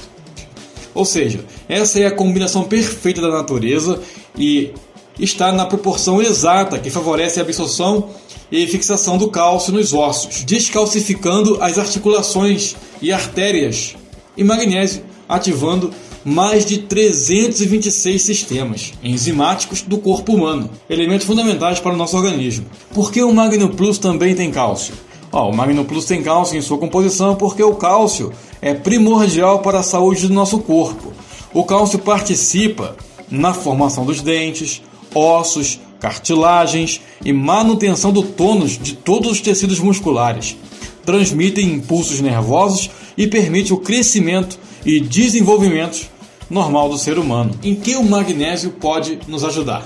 Ou 0.93 1.05
seja, 1.05 1.45
essa 1.67 1.99
é 1.99 2.05
a 2.05 2.11
combinação 2.11 2.63
perfeita 2.63 3.21
da 3.21 3.29
natureza 3.29 3.99
e 4.37 4.71
está 5.19 5.51
na 5.51 5.65
proporção 5.65 6.21
exata 6.21 6.79
que 6.79 6.89
favorece 6.89 7.39
a 7.39 7.43
absorção 7.43 8.09
e 8.51 8.65
fixação 8.67 9.17
do 9.17 9.29
cálcio 9.29 9.73
nos 9.73 9.93
ossos, 9.93 10.43
descalcificando 10.43 11.57
as 11.61 11.77
articulações 11.77 12.75
e 13.01 13.11
artérias, 13.11 13.95
e 14.37 14.43
magnésio 14.43 15.03
ativando 15.27 15.91
mais 16.23 16.65
de 16.65 16.79
326 16.79 18.21
sistemas 18.21 18.93
enzimáticos 19.03 19.81
do 19.81 19.97
corpo 19.97 20.33
humano, 20.33 20.69
elementos 20.89 21.25
fundamentais 21.25 21.79
para 21.79 21.93
o 21.93 21.97
nosso 21.97 22.17
organismo. 22.17 22.65
Por 22.93 23.11
que 23.11 23.21
o 23.21 23.33
Magno 23.33 23.69
Plus 23.69 23.97
também 23.97 24.35
tem 24.35 24.51
cálcio? 24.51 24.93
Oh, 25.31 25.49
o 25.49 25.55
Magno 25.55 25.85
Plus 25.85 26.05
tem 26.05 26.23
cálcio 26.23 26.57
em 26.57 26.61
sua 26.61 26.77
composição 26.77 27.35
porque 27.35 27.63
o 27.63 27.75
cálcio 27.75 28.31
é 28.61 28.73
primordial 28.73 29.59
para 29.59 29.79
a 29.79 29.83
saúde 29.83 30.27
do 30.27 30.33
nosso 30.33 30.59
corpo. 30.59 31.13
O 31.57 31.63
cálcio 31.63 31.97
participa 31.97 32.95
na 33.31 33.51
formação 33.51 34.05
dos 34.05 34.21
dentes, 34.21 34.79
ossos, 35.15 35.79
cartilagens 35.99 37.01
e 37.25 37.33
manutenção 37.33 38.13
do 38.13 38.21
tônus 38.21 38.77
de 38.77 38.93
todos 38.93 39.31
os 39.31 39.41
tecidos 39.41 39.79
musculares. 39.79 40.55
Transmite 41.03 41.59
impulsos 41.59 42.21
nervosos 42.21 42.91
e 43.17 43.25
permite 43.25 43.73
o 43.73 43.77
crescimento 43.77 44.59
e 44.85 44.99
desenvolvimento 44.99 46.07
normal 46.47 46.89
do 46.89 46.97
ser 46.99 47.17
humano. 47.17 47.55
Em 47.63 47.73
que 47.73 47.95
o 47.95 48.03
magnésio 48.03 48.69
pode 48.73 49.17
nos 49.27 49.43
ajudar? 49.43 49.83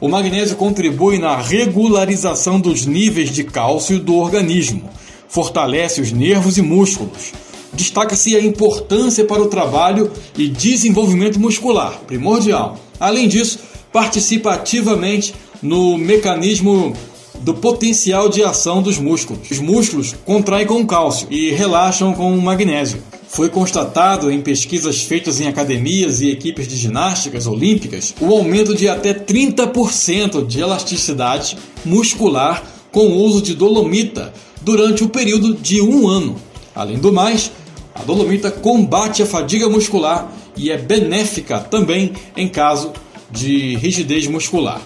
O 0.00 0.08
magnésio 0.08 0.56
contribui 0.56 1.18
na 1.18 1.36
regularização 1.36 2.58
dos 2.58 2.86
níveis 2.86 3.28
de 3.28 3.44
cálcio 3.44 3.98
do 3.98 4.14
organismo, 4.14 4.88
fortalece 5.28 6.00
os 6.00 6.10
nervos 6.10 6.56
e 6.56 6.62
músculos. 6.62 7.34
Destaca-se 7.74 8.36
a 8.36 8.40
importância 8.40 9.24
para 9.24 9.42
o 9.42 9.48
trabalho 9.48 10.10
e 10.36 10.48
desenvolvimento 10.48 11.40
muscular, 11.40 12.00
primordial. 12.06 12.78
Além 12.98 13.28
disso, 13.28 13.58
participa 13.92 14.54
ativamente 14.54 15.34
no 15.62 15.96
mecanismo 15.98 16.94
do 17.40 17.54
potencial 17.54 18.28
de 18.28 18.42
ação 18.42 18.82
dos 18.82 18.98
músculos. 18.98 19.50
Os 19.50 19.58
músculos 19.58 20.14
contraem 20.24 20.66
com 20.66 20.86
cálcio 20.86 21.26
e 21.30 21.50
relaxam 21.50 22.14
com 22.14 22.36
magnésio. 22.38 23.02
Foi 23.28 23.48
constatado 23.48 24.30
em 24.30 24.40
pesquisas 24.40 25.02
feitas 25.02 25.40
em 25.40 25.48
academias 25.48 26.20
e 26.20 26.30
equipes 26.30 26.68
de 26.68 26.76
ginásticas 26.76 27.46
olímpicas 27.46 28.14
o 28.20 28.32
aumento 28.32 28.74
de 28.74 28.88
até 28.88 29.12
30% 29.12 30.46
de 30.46 30.60
elasticidade 30.60 31.58
muscular 31.84 32.62
com 32.92 33.08
o 33.08 33.16
uso 33.16 33.42
de 33.42 33.54
dolomita 33.54 34.32
durante 34.62 35.02
o 35.02 35.08
período 35.08 35.54
de 35.54 35.82
um 35.82 36.06
ano. 36.08 36.36
Além 36.74 36.98
do 36.98 37.12
mais, 37.12 37.50
a 37.94 38.02
dolomita 38.02 38.50
combate 38.50 39.22
a 39.22 39.26
fadiga 39.26 39.68
muscular 39.68 40.30
e 40.56 40.70
é 40.70 40.76
benéfica 40.76 41.60
também 41.60 42.12
em 42.36 42.48
caso 42.48 42.92
de 43.30 43.76
rigidez 43.76 44.26
muscular. 44.26 44.80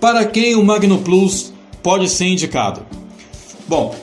Para 0.00 0.24
quem 0.24 0.54
o 0.54 0.64
Magno 0.64 0.98
Plus 0.98 1.52
pode 1.82 2.08
ser 2.08 2.26
indicado? 2.26 2.82
Bom, 3.66 3.94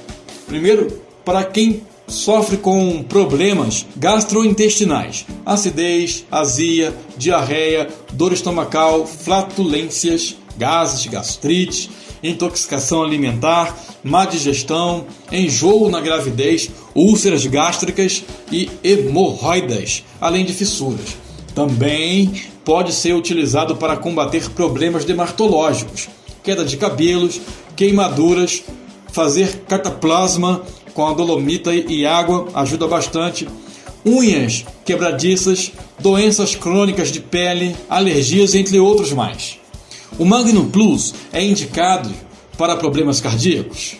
primeiro, 0.47 1.01
para 1.23 1.43
quem 1.43 1.81
sofre 2.07 2.57
com 2.57 3.03
problemas 3.03 3.85
gastrointestinais, 3.95 5.25
acidez, 5.45 6.25
azia, 6.31 6.93
diarreia, 7.17 7.87
dor 8.13 8.33
estomacal, 8.33 9.07
flatulências, 9.07 10.35
gases, 10.57 11.05
gastrite, 11.07 11.89
intoxicação 12.29 13.03
alimentar, 13.03 13.77
má 14.03 14.25
digestão, 14.25 15.05
enjoo 15.31 15.89
na 15.89 16.01
gravidez, 16.01 16.69
úlceras 16.93 17.45
gástricas 17.45 18.23
e 18.51 18.69
hemorroidas, 18.83 20.03
além 20.19 20.45
de 20.45 20.53
fissuras. 20.53 21.17
Também 21.53 22.33
pode 22.63 22.93
ser 22.93 23.13
utilizado 23.13 23.75
para 23.75 23.95
combater 23.95 24.49
problemas 24.49 25.05
dermatológicos, 25.05 26.09
queda 26.43 26.65
de 26.65 26.77
cabelos, 26.77 27.39
queimaduras, 27.75 28.63
fazer 29.11 29.63
cataplasma 29.67 30.63
com 30.93 31.05
a 31.05 31.13
dolomita 31.13 31.73
e 31.73 32.05
água 32.05 32.47
ajuda 32.53 32.87
bastante. 32.87 33.47
Unhas 34.05 34.65
quebradiças, 34.83 35.71
doenças 35.99 36.55
crônicas 36.55 37.11
de 37.11 37.19
pele, 37.19 37.75
alergias, 37.89 38.53
entre 38.53 38.79
outros 38.79 39.11
mais. 39.11 39.57
O 40.17 40.23
Magnum 40.23 40.69
Plus 40.69 41.13
é 41.33 41.43
indicado 41.43 42.09
para 42.57 42.77
problemas 42.77 43.19
cardíacos? 43.19 43.97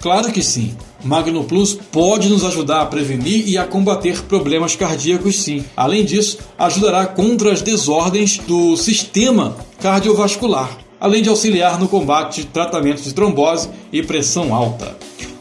Claro 0.00 0.32
que 0.32 0.42
sim. 0.42 0.74
Magno 1.04 1.44
Plus 1.44 1.74
pode 1.74 2.28
nos 2.28 2.44
ajudar 2.44 2.80
a 2.82 2.86
prevenir 2.86 3.48
e 3.48 3.56
a 3.56 3.64
combater 3.64 4.22
problemas 4.22 4.74
cardíacos, 4.74 5.40
sim. 5.40 5.64
Além 5.76 6.04
disso, 6.04 6.38
ajudará 6.58 7.06
contra 7.06 7.52
as 7.52 7.62
desordens 7.62 8.38
do 8.38 8.76
sistema 8.76 9.56
cardiovascular, 9.80 10.76
além 11.00 11.22
de 11.22 11.28
auxiliar 11.28 11.78
no 11.78 11.86
combate, 11.86 12.44
tratamento 12.44 13.02
de 13.02 13.14
trombose 13.14 13.68
e 13.92 14.02
pressão 14.02 14.52
alta. 14.52 14.96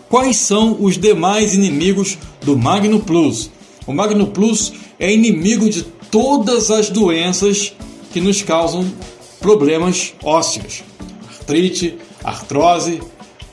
Quais 0.07 0.37
são 0.37 0.77
os 0.79 0.99
demais 0.99 1.55
inimigos 1.55 2.19
do 2.43 2.55
Magno 2.55 2.99
Plus? 2.99 3.49
O 3.87 3.93
Magno 3.93 4.27
Plus 4.27 4.71
é 4.99 5.11
inimigo 5.11 5.67
de 5.67 5.81
todas 5.81 6.69
as 6.69 6.91
doenças 6.91 7.73
que 8.13 8.21
nos 8.21 8.43
causam 8.43 8.85
problemas 9.41 10.13
ósseos, 10.23 10.83
artrite, 11.27 11.97
artrose, 12.23 13.01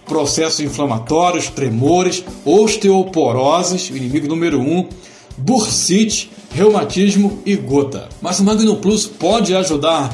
processos 0.07 0.61
inflamatórios, 0.61 1.49
tremores, 1.49 2.23
osteoporoses, 2.45 3.89
inimigo 3.91 4.29
número 4.29 4.61
1, 4.61 4.79
um, 4.79 4.89
bursite, 5.37 6.31
reumatismo 6.55 7.43
e 7.45 7.57
gota. 7.57 8.09
Mas 8.21 8.39
o 8.39 8.45
Magno 8.45 8.77
Plus 8.77 9.07
pode 9.07 9.55
ajudar 9.55 10.13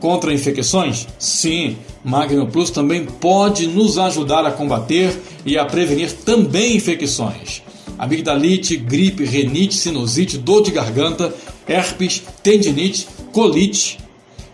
contra 0.00 0.32
infecções? 0.32 1.06
Sim, 1.18 1.76
Magno 2.04 2.46
Plus 2.46 2.70
também 2.70 3.04
pode 3.04 3.66
nos 3.66 3.98
ajudar 3.98 4.44
a 4.46 4.52
combater 4.52 5.16
e 5.44 5.58
a 5.58 5.64
prevenir 5.64 6.12
também 6.12 6.76
infecções. 6.76 7.62
Amigdalite, 7.98 8.76
gripe, 8.76 9.24
renite, 9.24 9.74
sinusite, 9.74 10.36
dor 10.36 10.62
de 10.62 10.70
garganta, 10.70 11.34
herpes, 11.66 12.22
tendinite, 12.42 13.08
colite. 13.32 13.98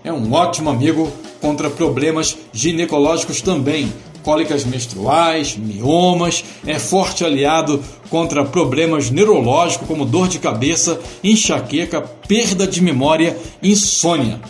É 0.04 0.12
um 0.12 0.32
ótimo 0.32 0.68
amigo 0.68 1.12
contra 1.40 1.70
problemas 1.70 2.36
ginecológicos 2.52 3.40
também, 3.40 3.92
cólicas 4.24 4.64
menstruais, 4.64 5.56
miomas, 5.56 6.44
é 6.66 6.76
forte 6.76 7.24
aliado 7.24 7.82
contra 8.10 8.44
problemas 8.44 9.10
neurológicos 9.10 9.86
como 9.86 10.04
dor 10.04 10.26
de 10.26 10.40
cabeça, 10.40 11.00
enxaqueca, 11.22 12.00
perda 12.00 12.66
de 12.66 12.82
memória, 12.82 13.36
insônia. 13.62 14.40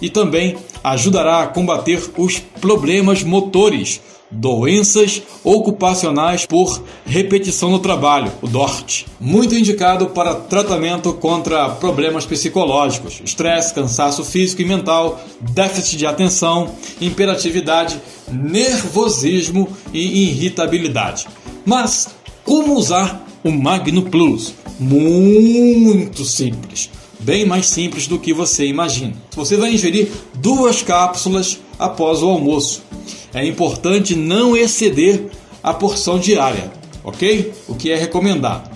E 0.00 0.08
também 0.08 0.56
ajudará 0.82 1.42
a 1.42 1.46
combater 1.48 2.00
os 2.16 2.38
problemas 2.60 3.24
motores, 3.24 4.00
doenças 4.34 5.22
ocupacionais 5.42 6.44
por 6.44 6.82
repetição 7.06 7.70
no 7.70 7.78
trabalho, 7.78 8.32
o 8.42 8.48
DORT. 8.48 9.06
Muito 9.20 9.54
indicado 9.54 10.08
para 10.08 10.34
tratamento 10.34 11.12
contra 11.12 11.68
problemas 11.70 12.26
psicológicos, 12.26 13.20
estresse, 13.24 13.72
cansaço 13.72 14.24
físico 14.24 14.62
e 14.62 14.64
mental, 14.64 15.20
déficit 15.40 15.96
de 15.96 16.06
atenção, 16.06 16.74
imperatividade, 17.00 18.00
nervosismo 18.30 19.68
e 19.92 20.30
irritabilidade. 20.30 21.26
Mas 21.64 22.08
como 22.44 22.74
usar 22.74 23.24
o 23.42 23.50
Magno 23.50 24.02
Plus? 24.02 24.54
Muito 24.78 26.24
simples 26.24 26.90
bem 27.24 27.46
mais 27.46 27.66
simples 27.66 28.06
do 28.06 28.18
que 28.18 28.34
você 28.34 28.66
imagina. 28.66 29.14
Você 29.34 29.56
vai 29.56 29.72
ingerir 29.72 30.08
duas 30.34 30.82
cápsulas 30.82 31.58
após 31.78 32.22
o 32.22 32.28
almoço 32.28 32.82
é 33.34 33.44
importante 33.44 34.14
não 34.14 34.56
exceder 34.56 35.26
a 35.62 35.74
porção 35.74 36.18
diária, 36.18 36.72
ok? 37.02 37.52
O 37.68 37.74
que 37.74 37.90
é 37.90 37.96
recomendado. 37.96 38.70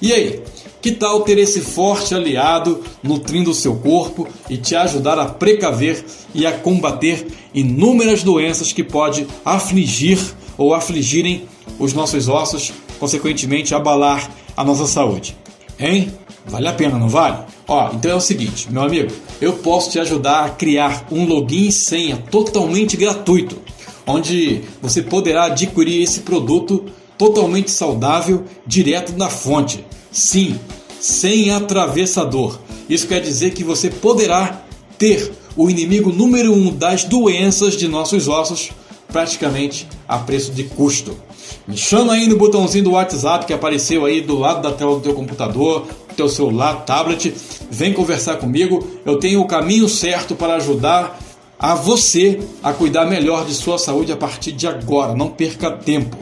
E 0.00 0.12
aí, 0.12 0.40
que 0.80 0.92
tal 0.92 1.20
ter 1.22 1.38
esse 1.38 1.60
forte 1.60 2.14
aliado 2.14 2.82
nutrindo 3.02 3.50
o 3.50 3.54
seu 3.54 3.74
corpo 3.76 4.26
e 4.48 4.56
te 4.56 4.74
ajudar 4.74 5.18
a 5.18 5.26
precaver 5.26 6.04
e 6.34 6.46
a 6.46 6.52
combater 6.52 7.26
inúmeras 7.52 8.22
doenças 8.22 8.72
que 8.72 8.82
pode 8.82 9.26
afligir 9.44 10.18
ou 10.56 10.72
afligirem 10.72 11.48
os 11.78 11.92
nossos 11.92 12.28
ossos, 12.28 12.72
consequentemente 12.98 13.74
abalar 13.74 14.30
a 14.56 14.64
nossa 14.64 14.86
saúde? 14.86 15.36
Hein? 15.78 16.12
Vale 16.46 16.68
a 16.68 16.72
pena, 16.72 16.98
não 16.98 17.08
vale? 17.08 17.38
Ó, 17.66 17.90
então 17.92 18.10
é 18.10 18.14
o 18.14 18.20
seguinte, 18.20 18.72
meu 18.72 18.82
amigo, 18.82 19.12
eu 19.40 19.52
posso 19.54 19.90
te 19.90 19.98
ajudar 19.98 20.46
a 20.46 20.50
criar 20.50 21.06
um 21.10 21.26
login 21.26 21.68
e 21.68 21.72
senha 21.72 22.16
totalmente 22.30 22.96
gratuito 22.96 23.67
onde 24.08 24.62
você 24.80 25.02
poderá 25.02 25.44
adquirir 25.44 26.02
esse 26.02 26.20
produto 26.20 26.86
totalmente 27.18 27.70
saudável 27.70 28.44
direto 28.66 29.12
da 29.12 29.28
fonte. 29.28 29.84
Sim, 30.10 30.58
sem 30.98 31.50
atravessador. 31.50 32.58
Isso 32.88 33.06
quer 33.06 33.20
dizer 33.20 33.52
que 33.52 33.62
você 33.62 33.90
poderá 33.90 34.62
ter 34.96 35.30
o 35.56 35.68
inimigo 35.68 36.12
número 36.12 36.52
um 36.52 36.74
das 36.74 37.04
doenças 37.04 37.76
de 37.76 37.86
nossos 37.86 38.28
ossos 38.28 38.70
praticamente 39.08 39.86
a 40.06 40.18
preço 40.18 40.52
de 40.52 40.64
custo. 40.64 41.16
Me 41.66 41.76
chama 41.76 42.14
aí 42.14 42.26
no 42.26 42.36
botãozinho 42.36 42.84
do 42.84 42.92
WhatsApp 42.92 43.46
que 43.46 43.52
apareceu 43.52 44.04
aí 44.04 44.20
do 44.20 44.38
lado 44.38 44.62
da 44.62 44.72
tela 44.72 44.94
do 44.94 45.00
teu 45.00 45.14
computador, 45.14 45.86
teu 46.16 46.28
celular, 46.28 46.84
tablet. 46.84 47.34
Vem 47.70 47.92
conversar 47.92 48.36
comigo. 48.36 48.86
Eu 49.04 49.18
tenho 49.18 49.40
o 49.40 49.46
caminho 49.46 49.88
certo 49.88 50.34
para 50.34 50.56
ajudar 50.56 51.18
a 51.58 51.74
você 51.74 52.40
a 52.62 52.72
cuidar 52.72 53.04
melhor 53.06 53.44
de 53.44 53.54
sua 53.54 53.78
saúde 53.78 54.12
a 54.12 54.16
partir 54.16 54.52
de 54.52 54.66
agora. 54.66 55.14
Não 55.14 55.28
perca 55.28 55.70
tempo. 55.70 56.16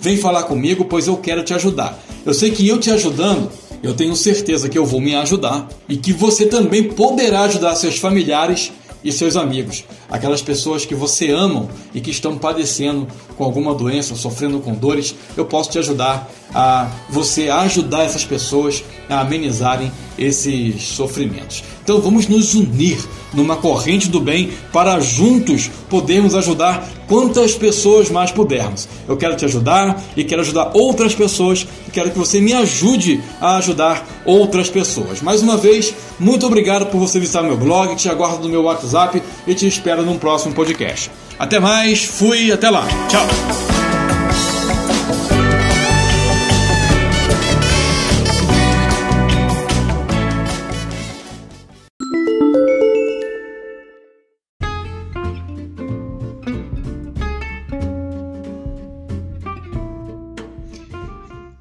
Vem 0.00 0.16
falar 0.16 0.44
comigo, 0.44 0.84
pois 0.84 1.06
eu 1.06 1.16
quero 1.16 1.42
te 1.42 1.52
ajudar. 1.52 1.98
Eu 2.24 2.32
sei 2.32 2.50
que 2.50 2.66
eu 2.66 2.78
te 2.78 2.90
ajudando, 2.90 3.50
eu 3.82 3.94
tenho 3.94 4.14
certeza 4.14 4.68
que 4.68 4.78
eu 4.78 4.86
vou 4.86 5.00
me 5.00 5.14
ajudar 5.14 5.68
e 5.88 5.96
que 5.96 6.12
você 6.12 6.46
também 6.46 6.84
poderá 6.84 7.42
ajudar 7.42 7.74
seus 7.74 7.98
familiares 7.98 8.72
e 9.02 9.12
seus 9.12 9.36
amigos, 9.36 9.84
aquelas 10.10 10.42
pessoas 10.42 10.84
que 10.84 10.94
você 10.94 11.30
ama 11.30 11.68
e 11.94 12.00
que 12.00 12.10
estão 12.10 12.36
padecendo 12.38 13.06
com 13.36 13.44
alguma 13.44 13.74
doença, 13.74 14.14
sofrendo 14.14 14.60
com 14.60 14.74
dores, 14.74 15.14
eu 15.36 15.44
posso 15.44 15.70
te 15.70 15.78
ajudar 15.78 16.30
a 16.54 16.90
você 17.10 17.48
ajudar 17.50 18.04
essas 18.04 18.24
pessoas 18.24 18.82
a 19.08 19.20
amenizarem 19.20 19.92
esses 20.18 20.82
sofrimentos. 20.82 21.62
Então 21.82 22.00
vamos 22.00 22.26
nos 22.26 22.54
unir 22.54 22.98
numa 23.32 23.56
corrente 23.56 24.08
do 24.08 24.20
bem 24.20 24.50
para 24.72 24.98
juntos 25.00 25.70
podermos 25.88 26.34
ajudar 26.34 26.86
quantas 27.06 27.54
pessoas 27.54 28.10
mais 28.10 28.30
pudermos. 28.30 28.88
Eu 29.08 29.16
quero 29.16 29.36
te 29.36 29.44
ajudar 29.44 30.02
e 30.16 30.24
quero 30.24 30.42
ajudar 30.42 30.72
outras 30.74 31.14
pessoas 31.14 31.66
e 31.86 31.90
quero 31.90 32.10
que 32.10 32.18
você 32.18 32.40
me 32.40 32.52
ajude 32.52 33.22
a 33.40 33.56
ajudar 33.56 34.06
outras 34.26 34.68
pessoas. 34.68 35.22
Mais 35.22 35.42
uma 35.42 35.56
vez, 35.56 35.94
muito 36.18 36.46
obrigado 36.46 36.86
por 36.86 36.98
você 36.98 37.18
visitar 37.18 37.42
meu 37.42 37.56
blog, 37.56 37.96
te 37.96 38.08
aguardo 38.08 38.42
no 38.42 38.48
meu 38.48 38.62
WhatsApp 38.64 39.22
e 39.46 39.54
te 39.54 39.66
espero 39.66 39.97
num 40.02 40.18
próximo 40.18 40.54
podcast. 40.54 41.10
Até 41.38 41.58
mais, 41.58 42.04
fui, 42.04 42.50
até 42.50 42.68
lá. 42.70 42.86
Tchau. 43.08 43.26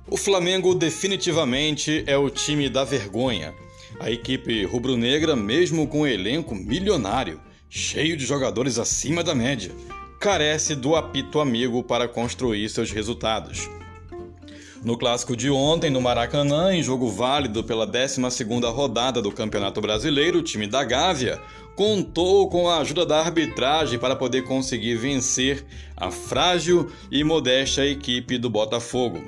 O 0.10 0.18
Flamengo 0.18 0.74
definitivamente 0.74 2.04
é 2.08 2.18
o 2.18 2.30
time 2.30 2.70
da 2.70 2.84
vergonha. 2.84 3.54
A 4.00 4.12
equipe 4.12 4.66
rubro-negra, 4.66 5.36
mesmo 5.36 5.88
com 5.88 6.02
um 6.02 6.08
elenco 6.08 6.56
milionário, 6.56 7.40
cheio 7.70 8.16
de 8.18 8.26
jogadores 8.26 8.80
acima 8.80 9.24
da 9.24 9.36
média, 9.36 9.72
carece 10.20 10.76
do 10.76 10.96
apito 10.96 11.40
amigo 11.40 11.84
para 11.84 12.08
construir 12.08 12.68
seus 12.70 12.92
resultados. 12.92 13.70
No 14.84 14.98
clássico 14.98 15.36
de 15.36 15.50
ontem, 15.50 15.90
no 15.90 16.00
Maracanã, 16.00 16.74
em 16.74 16.84
jogo 16.84 17.10
válido 17.10 17.64
pela 17.64 17.86
12ª 17.86 18.72
rodada 18.72 19.22
do 19.22 19.32
Campeonato 19.32 19.82
Brasileiro, 19.82 20.40
o 20.40 20.44
time 20.44 20.68
da 20.68 20.84
Gávea 20.84 21.42
contou 21.76 22.48
com 22.50 22.70
a 22.70 22.80
ajuda 22.80 23.06
da 23.06 23.20
arbitragem 23.20 24.00
para 24.00 24.16
poder 24.16 24.44
conseguir 24.44 24.96
vencer 24.96 25.66
a 25.96 26.10
frágil 26.10 26.92
e 27.12 27.24
modesta 27.24 27.86
equipe 27.86 28.38
do 28.38 28.50
Botafogo. 28.50 29.22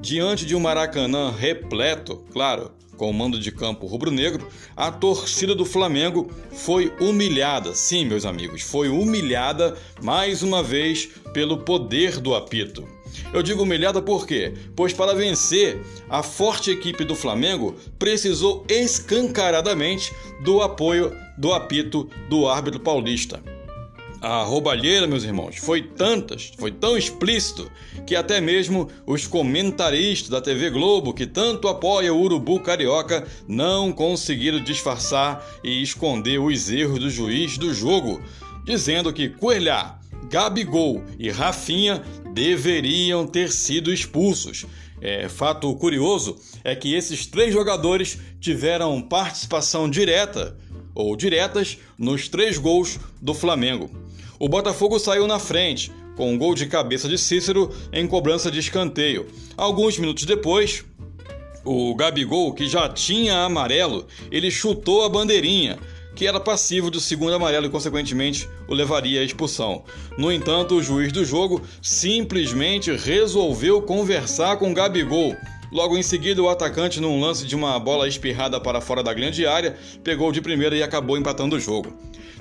Diante 0.00 0.44
de 0.44 0.54
um 0.56 0.60
Maracanã 0.60 1.30
repleto, 1.30 2.24
claro, 2.32 2.72
com 3.00 3.08
o 3.08 3.14
mando 3.14 3.38
de 3.38 3.50
campo 3.50 3.86
rubro-negro, 3.86 4.46
a 4.76 4.92
torcida 4.92 5.54
do 5.54 5.64
Flamengo 5.64 6.30
foi 6.52 6.92
humilhada. 7.00 7.74
Sim, 7.74 8.04
meus 8.04 8.26
amigos, 8.26 8.60
foi 8.60 8.90
humilhada 8.90 9.74
mais 10.02 10.42
uma 10.42 10.62
vez 10.62 11.08
pelo 11.32 11.56
poder 11.56 12.20
do 12.20 12.34
apito. 12.34 12.86
Eu 13.32 13.42
digo 13.42 13.62
humilhada 13.62 14.02
por 14.02 14.26
quê? 14.26 14.52
Pois 14.76 14.92
para 14.92 15.14
vencer, 15.14 15.80
a 16.10 16.22
forte 16.22 16.70
equipe 16.70 17.02
do 17.02 17.16
Flamengo 17.16 17.74
precisou 17.98 18.66
escancaradamente 18.68 20.12
do 20.44 20.60
apoio 20.60 21.10
do 21.38 21.54
apito 21.54 22.06
do 22.28 22.46
árbitro 22.46 22.80
paulista. 22.80 23.42
A 24.22 24.42
roubalheira, 24.42 25.06
meus 25.06 25.24
irmãos, 25.24 25.56
foi 25.56 25.80
tantas, 25.80 26.52
foi 26.58 26.70
tão 26.70 26.94
explícito, 26.94 27.72
que 28.06 28.14
até 28.14 28.38
mesmo 28.38 28.86
os 29.06 29.26
comentaristas 29.26 30.28
da 30.28 30.42
TV 30.42 30.68
Globo, 30.68 31.14
que 31.14 31.26
tanto 31.26 31.68
apoia 31.68 32.12
o 32.12 32.20
Urubu 32.20 32.60
Carioca, 32.60 33.26
não 33.48 33.90
conseguiram 33.90 34.62
disfarçar 34.62 35.42
e 35.64 35.82
esconder 35.82 36.38
os 36.38 36.70
erros 36.70 36.98
do 36.98 37.08
juiz 37.08 37.56
do 37.56 37.72
jogo, 37.72 38.20
dizendo 38.62 39.10
que 39.10 39.30
Coelhar, 39.30 39.98
Gabigol 40.30 41.02
e 41.18 41.30
Rafinha 41.30 42.02
deveriam 42.34 43.26
ter 43.26 43.50
sido 43.50 43.90
expulsos. 43.90 44.66
É, 45.00 45.30
fato 45.30 45.74
curioso 45.76 46.36
é 46.62 46.76
que 46.76 46.94
esses 46.94 47.24
três 47.24 47.54
jogadores 47.54 48.18
tiveram 48.38 49.00
participação 49.00 49.88
direta 49.88 50.58
ou 50.94 51.16
diretas 51.16 51.78
nos 51.96 52.28
três 52.28 52.58
gols 52.58 53.00
do 53.18 53.32
Flamengo. 53.32 53.90
O 54.42 54.48
Botafogo 54.48 54.98
saiu 54.98 55.26
na 55.26 55.38
frente, 55.38 55.92
com 56.16 56.32
um 56.32 56.38
gol 56.38 56.54
de 56.54 56.64
cabeça 56.64 57.06
de 57.06 57.18
Cícero 57.18 57.70
em 57.92 58.06
cobrança 58.06 58.50
de 58.50 58.58
escanteio. 58.58 59.26
Alguns 59.54 59.98
minutos 59.98 60.24
depois, 60.24 60.82
o 61.62 61.94
Gabigol, 61.94 62.54
que 62.54 62.66
já 62.66 62.88
tinha 62.88 63.44
amarelo, 63.44 64.06
ele 64.32 64.50
chutou 64.50 65.04
a 65.04 65.10
bandeirinha, 65.10 65.78
que 66.16 66.26
era 66.26 66.40
passivo 66.40 66.90
do 66.90 66.98
segundo 66.98 67.34
amarelo 67.34 67.66
e, 67.66 67.68
consequentemente, 67.68 68.48
o 68.66 68.72
levaria 68.72 69.20
à 69.20 69.24
expulsão. 69.24 69.84
No 70.16 70.32
entanto, 70.32 70.76
o 70.76 70.82
juiz 70.82 71.12
do 71.12 71.22
jogo 71.22 71.60
simplesmente 71.82 72.90
resolveu 72.92 73.82
conversar 73.82 74.56
com 74.56 74.70
o 74.70 74.74
Gabigol 74.74 75.36
Logo 75.72 75.96
em 75.96 76.02
seguida, 76.02 76.42
o 76.42 76.48
atacante, 76.48 77.00
num 77.00 77.20
lance 77.20 77.46
de 77.46 77.54
uma 77.54 77.78
bola 77.78 78.08
espirrada 78.08 78.60
para 78.60 78.80
fora 78.80 79.04
da 79.04 79.14
grande 79.14 79.46
área, 79.46 79.76
pegou 80.02 80.32
de 80.32 80.40
primeira 80.40 80.76
e 80.76 80.82
acabou 80.82 81.16
empatando 81.16 81.54
o 81.54 81.60
jogo. 81.60 81.96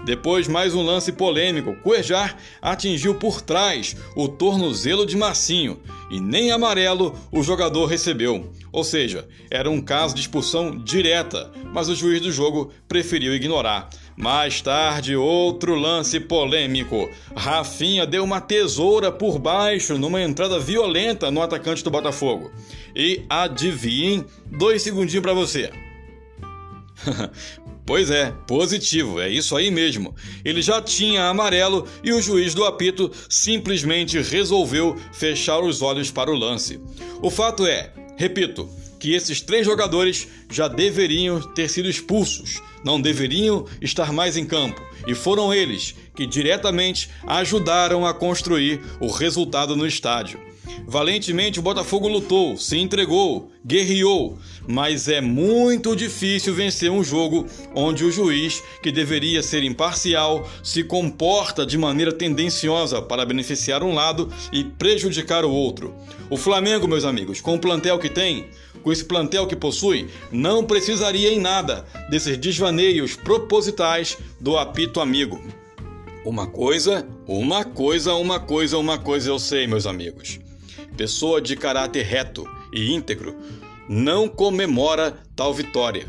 Depois, 0.06 0.48
mais 0.48 0.74
um 0.74 0.82
lance 0.82 1.12
polêmico. 1.12 1.76
Cuejar 1.84 2.38
atingiu 2.62 3.16
por 3.16 3.42
trás 3.42 3.96
o 4.16 4.28
tornozelo 4.28 5.06
de 5.06 5.18
Massinho 5.18 5.80
e 6.10 6.20
nem 6.20 6.52
amarelo 6.52 7.16
o 7.32 7.44
jogador 7.44 7.86
recebeu. 7.86 8.52
Ou 8.72 8.84
seja, 8.84 9.28
era 9.50 9.70
um 9.70 9.82
caso 9.82 10.16
de 10.16 10.22
expulsão 10.22 10.78
direta, 10.78 11.52
mas 11.74 11.90
o 11.90 11.96
juiz 11.96 12.22
do 12.22 12.32
jogo 12.32 12.72
preferiu 12.88 13.34
ignorar. 13.34 13.90
Mais 14.16 14.62
tarde, 14.62 15.16
outro 15.16 15.76
lance 15.76 16.20
polêmico. 16.20 17.10
Rafinha 17.36 18.06
deu 18.06 18.24
uma 18.24 18.42
tesoura 18.42 19.12
por 19.12 19.40
baixo 19.40 19.98
numa 19.98 20.22
entrada 20.22 20.60
violenta 20.60 21.32
no 21.32 21.42
atacante 21.42 21.84
do 21.84 21.90
Botafogo. 21.90 22.52
E 22.96 23.24
adivinhem, 23.30 24.26
dois 24.46 24.82
segundinhos 24.82 25.24
para 25.24 25.34
você. 25.34 25.72
Pois 27.90 28.12
é, 28.12 28.32
positivo, 28.46 29.20
é 29.20 29.28
isso 29.28 29.58
aí 29.58 29.72
mesmo. 29.72 30.16
Ele 30.46 30.62
já 30.62 30.80
tinha 30.80 31.24
amarelo 31.24 31.88
e 32.04 32.14
o 32.14 32.22
juiz 32.22 32.54
do 32.54 32.64
apito 32.64 33.12
simplesmente 33.28 34.22
resolveu 34.22 34.96
fechar 35.12 35.60
os 35.60 35.82
olhos 35.82 36.12
para 36.12 36.30
o 36.30 36.38
lance. 36.38 36.80
O 37.20 37.32
fato 37.32 37.66
é, 37.66 37.92
repito, 38.16 38.70
que 39.00 39.16
esses 39.16 39.42
três 39.42 39.66
jogadores 39.66 40.28
já 40.52 40.68
deveriam 40.68 41.42
ter 41.42 41.68
sido 41.68 41.90
expulsos, 41.90 42.62
não 42.86 43.02
deveriam 43.02 43.66
estar 43.82 44.14
mais 44.14 44.38
em 44.38 44.46
campo, 44.46 44.80
e 45.08 45.16
foram 45.16 45.52
eles 45.52 45.96
que 46.16 46.28
diretamente 46.28 47.10
ajudaram 47.26 48.06
a 48.06 48.14
construir 48.14 48.82
o 49.00 49.08
resultado 49.08 49.76
no 49.76 49.88
estádio. 49.88 50.40
Valentemente 50.88 51.60
o 51.60 51.62
Botafogo 51.62 52.08
lutou, 52.08 52.58
se 52.58 52.78
entregou, 52.78 53.52
guerreou, 53.66 54.38
mas 54.68 55.08
é 55.08 55.22
muito 55.22 55.96
difícil 55.96 56.54
vencer 56.54 56.90
um 56.90 57.04
jogo 57.04 57.46
onde 57.76 58.04
o 58.04 58.12
juiz, 58.12 58.64
que 58.82 58.92
deveria 58.92 59.44
ser 59.44 59.64
imparcial, 59.64 60.50
se 60.64 60.84
comporta 60.84 61.66
de 61.66 61.78
maneira 61.78 62.12
tendenciosa 62.12 63.02
para 63.02 63.26
beneficiar 63.26 63.84
um 63.84 63.94
lado 63.94 64.32
e 64.52 64.64
prejudicar 64.64 65.46
o 65.46 65.52
outro. 65.52 65.94
O 66.30 66.38
Flamengo, 66.38 66.88
meus 66.88 67.06
amigos, 67.06 67.40
com 67.40 67.56
o 67.56 67.60
plantel 67.60 68.00
que 68.00 68.10
tem, 68.10 68.48
com 68.82 68.92
esse 68.92 69.06
plantel 69.06 69.46
que 69.46 69.56
possui, 69.56 70.08
não 70.32 70.64
precisaria 70.64 71.32
em 71.32 71.40
nada 71.40 71.86
desses 72.10 72.38
desvaneios 72.38 73.16
propositais 73.16 74.18
do 74.40 74.58
apito 74.58 75.02
amigo. 75.02 75.40
Uma 76.26 76.48
coisa, 76.48 77.08
uma 77.28 77.64
coisa, 77.64 78.14
uma 78.16 78.40
coisa, 78.40 78.78
uma 78.78 78.98
coisa 78.98 79.30
eu 79.30 79.40
sei, 79.40 79.68
meus 79.68 79.86
amigos 79.86 80.40
pessoa 81.00 81.42
de 81.42 81.56
caráter 81.56 82.04
reto 82.04 82.46
e 82.74 82.92
íntegro, 82.92 83.34
não 83.88 84.28
comemora 84.28 85.18
tal 85.34 85.54
vitória. 85.54 86.06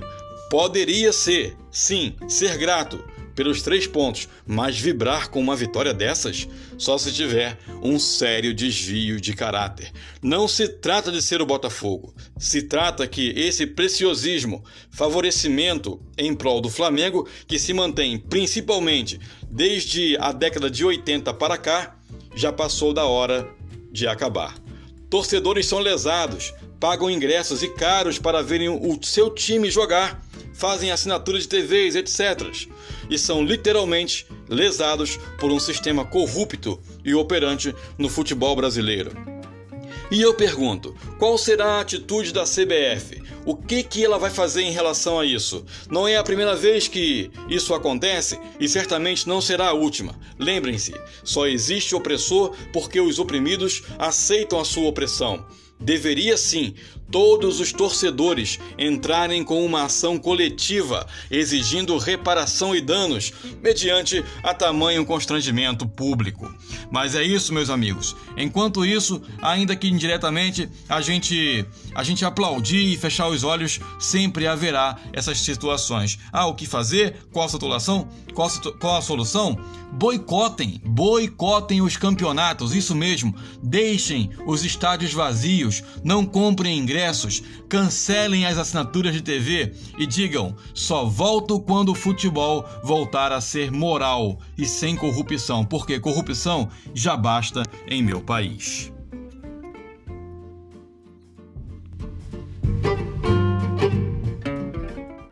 Poderia 0.50 1.12
ser, 1.12 1.56
sim, 1.70 2.16
ser 2.26 2.58
grato 2.58 2.98
pelos 3.32 3.62
três 3.62 3.86
pontos, 3.86 4.28
mas 4.44 4.76
vibrar 4.76 5.30
com 5.30 5.38
uma 5.38 5.54
vitória 5.54 5.94
dessas 5.94 6.48
só 6.76 6.98
se 6.98 7.12
tiver 7.12 7.56
um 7.80 8.00
sério 8.00 8.52
desvio 8.52 9.20
de 9.20 9.32
caráter. 9.32 9.92
Não 10.20 10.48
se 10.48 10.66
trata 10.66 11.12
de 11.12 11.22
ser 11.22 11.40
o 11.40 11.46
Botafogo, 11.46 12.12
se 12.36 12.62
trata 12.62 13.06
que 13.06 13.30
esse 13.36 13.68
preciosismo, 13.68 14.64
favorecimento 14.90 16.02
em 16.18 16.34
prol 16.34 16.60
do 16.60 16.68
Flamengo, 16.68 17.28
que 17.46 17.60
se 17.60 17.72
mantém 17.72 18.18
principalmente 18.18 19.20
desde 19.48 20.16
a 20.18 20.32
década 20.32 20.68
de 20.68 20.84
80 20.84 21.32
para 21.34 21.56
cá, 21.56 21.96
já 22.34 22.52
passou 22.52 22.92
da 22.92 23.06
hora 23.06 23.48
de 23.92 24.08
acabar. 24.08 24.52
Torcedores 25.10 25.66
são 25.66 25.80
lesados, 25.80 26.54
pagam 26.78 27.10
ingressos 27.10 27.64
e 27.64 27.68
caros 27.68 28.16
para 28.16 28.42
verem 28.42 28.68
o 28.68 28.98
seu 29.02 29.28
time 29.28 29.68
jogar, 29.68 30.24
fazem 30.54 30.92
assinatura 30.92 31.38
de 31.38 31.48
TVs, 31.48 31.96
etc. 31.96 32.68
E 33.10 33.18
são 33.18 33.42
literalmente 33.42 34.24
lesados 34.48 35.18
por 35.40 35.50
um 35.50 35.58
sistema 35.58 36.04
corrupto 36.04 36.80
e 37.04 37.12
operante 37.12 37.74
no 37.98 38.08
futebol 38.08 38.54
brasileiro. 38.54 39.10
E 40.12 40.22
eu 40.22 40.32
pergunto, 40.32 40.94
qual 41.18 41.36
será 41.36 41.74
a 41.74 41.80
atitude 41.80 42.32
da 42.32 42.44
CBF? 42.44 43.19
O 43.44 43.56
que, 43.56 43.82
que 43.82 44.04
ela 44.04 44.18
vai 44.18 44.30
fazer 44.30 44.62
em 44.62 44.70
relação 44.70 45.18
a 45.18 45.24
isso? 45.24 45.64
Não 45.90 46.06
é 46.06 46.16
a 46.16 46.22
primeira 46.22 46.54
vez 46.54 46.88
que 46.88 47.30
isso 47.48 47.72
acontece 47.72 48.38
e 48.58 48.68
certamente 48.68 49.26
não 49.26 49.40
será 49.40 49.68
a 49.68 49.72
última. 49.72 50.18
Lembrem-se, 50.38 50.94
só 51.24 51.46
existe 51.46 51.94
opressor 51.94 52.54
porque 52.72 53.00
os 53.00 53.18
oprimidos 53.18 53.82
aceitam 53.98 54.60
a 54.60 54.64
sua 54.64 54.88
opressão. 54.88 55.44
Deveria 55.80 56.36
sim 56.36 56.74
todos 57.10 57.60
os 57.60 57.72
torcedores 57.72 58.58
entrarem 58.78 59.42
com 59.44 59.64
uma 59.64 59.84
ação 59.84 60.18
coletiva 60.18 61.06
exigindo 61.30 61.98
reparação 61.98 62.74
e 62.74 62.80
danos 62.80 63.32
mediante 63.62 64.24
a 64.42 64.54
tamanho 64.54 65.04
constrangimento 65.04 65.86
público. 65.86 66.52
Mas 66.90 67.14
é 67.14 67.22
isso, 67.22 67.52
meus 67.52 67.70
amigos. 67.70 68.16
Enquanto 68.36 68.84
isso, 68.84 69.22
ainda 69.40 69.76
que 69.76 69.88
indiretamente 69.88 70.68
a 70.88 71.00
gente 71.00 71.64
a 71.94 72.02
gente 72.02 72.24
aplaudir 72.24 72.92
e 72.92 72.96
fechar 72.96 73.28
os 73.28 73.42
olhos, 73.42 73.80
sempre 73.98 74.46
haverá 74.46 74.96
essas 75.12 75.38
situações. 75.40 76.18
Ah, 76.32 76.46
o 76.46 76.54
que 76.54 76.66
fazer? 76.66 77.16
Qual 77.32 77.44
a 77.44 77.48
solução? 77.48 78.08
Qual, 78.34 78.48
qual 78.78 78.96
a 78.96 79.02
solução? 79.02 79.58
Boicotem, 79.92 80.80
boicotem 80.84 81.82
os 81.82 81.96
campeonatos, 81.96 82.74
isso 82.74 82.94
mesmo. 82.94 83.34
Deixem 83.62 84.30
os 84.46 84.64
estádios 84.64 85.12
vazios, 85.12 85.82
não 86.04 86.24
comprem 86.24 86.78
ingressos, 87.00 87.42
cancelem 87.68 88.44
as 88.44 88.58
assinaturas 88.58 89.14
de 89.14 89.22
TV 89.22 89.72
e 89.98 90.06
digam: 90.06 90.54
só 90.74 91.04
volto 91.04 91.58
quando 91.60 91.90
o 91.90 91.94
futebol 91.94 92.64
voltar 92.84 93.32
a 93.32 93.40
ser 93.40 93.70
moral 93.70 94.38
e 94.56 94.66
sem 94.66 94.94
corrupção, 94.94 95.64
porque 95.64 95.98
corrupção 95.98 96.68
já 96.94 97.16
basta 97.16 97.62
em 97.88 98.02
meu 98.02 98.20
país. 98.20 98.92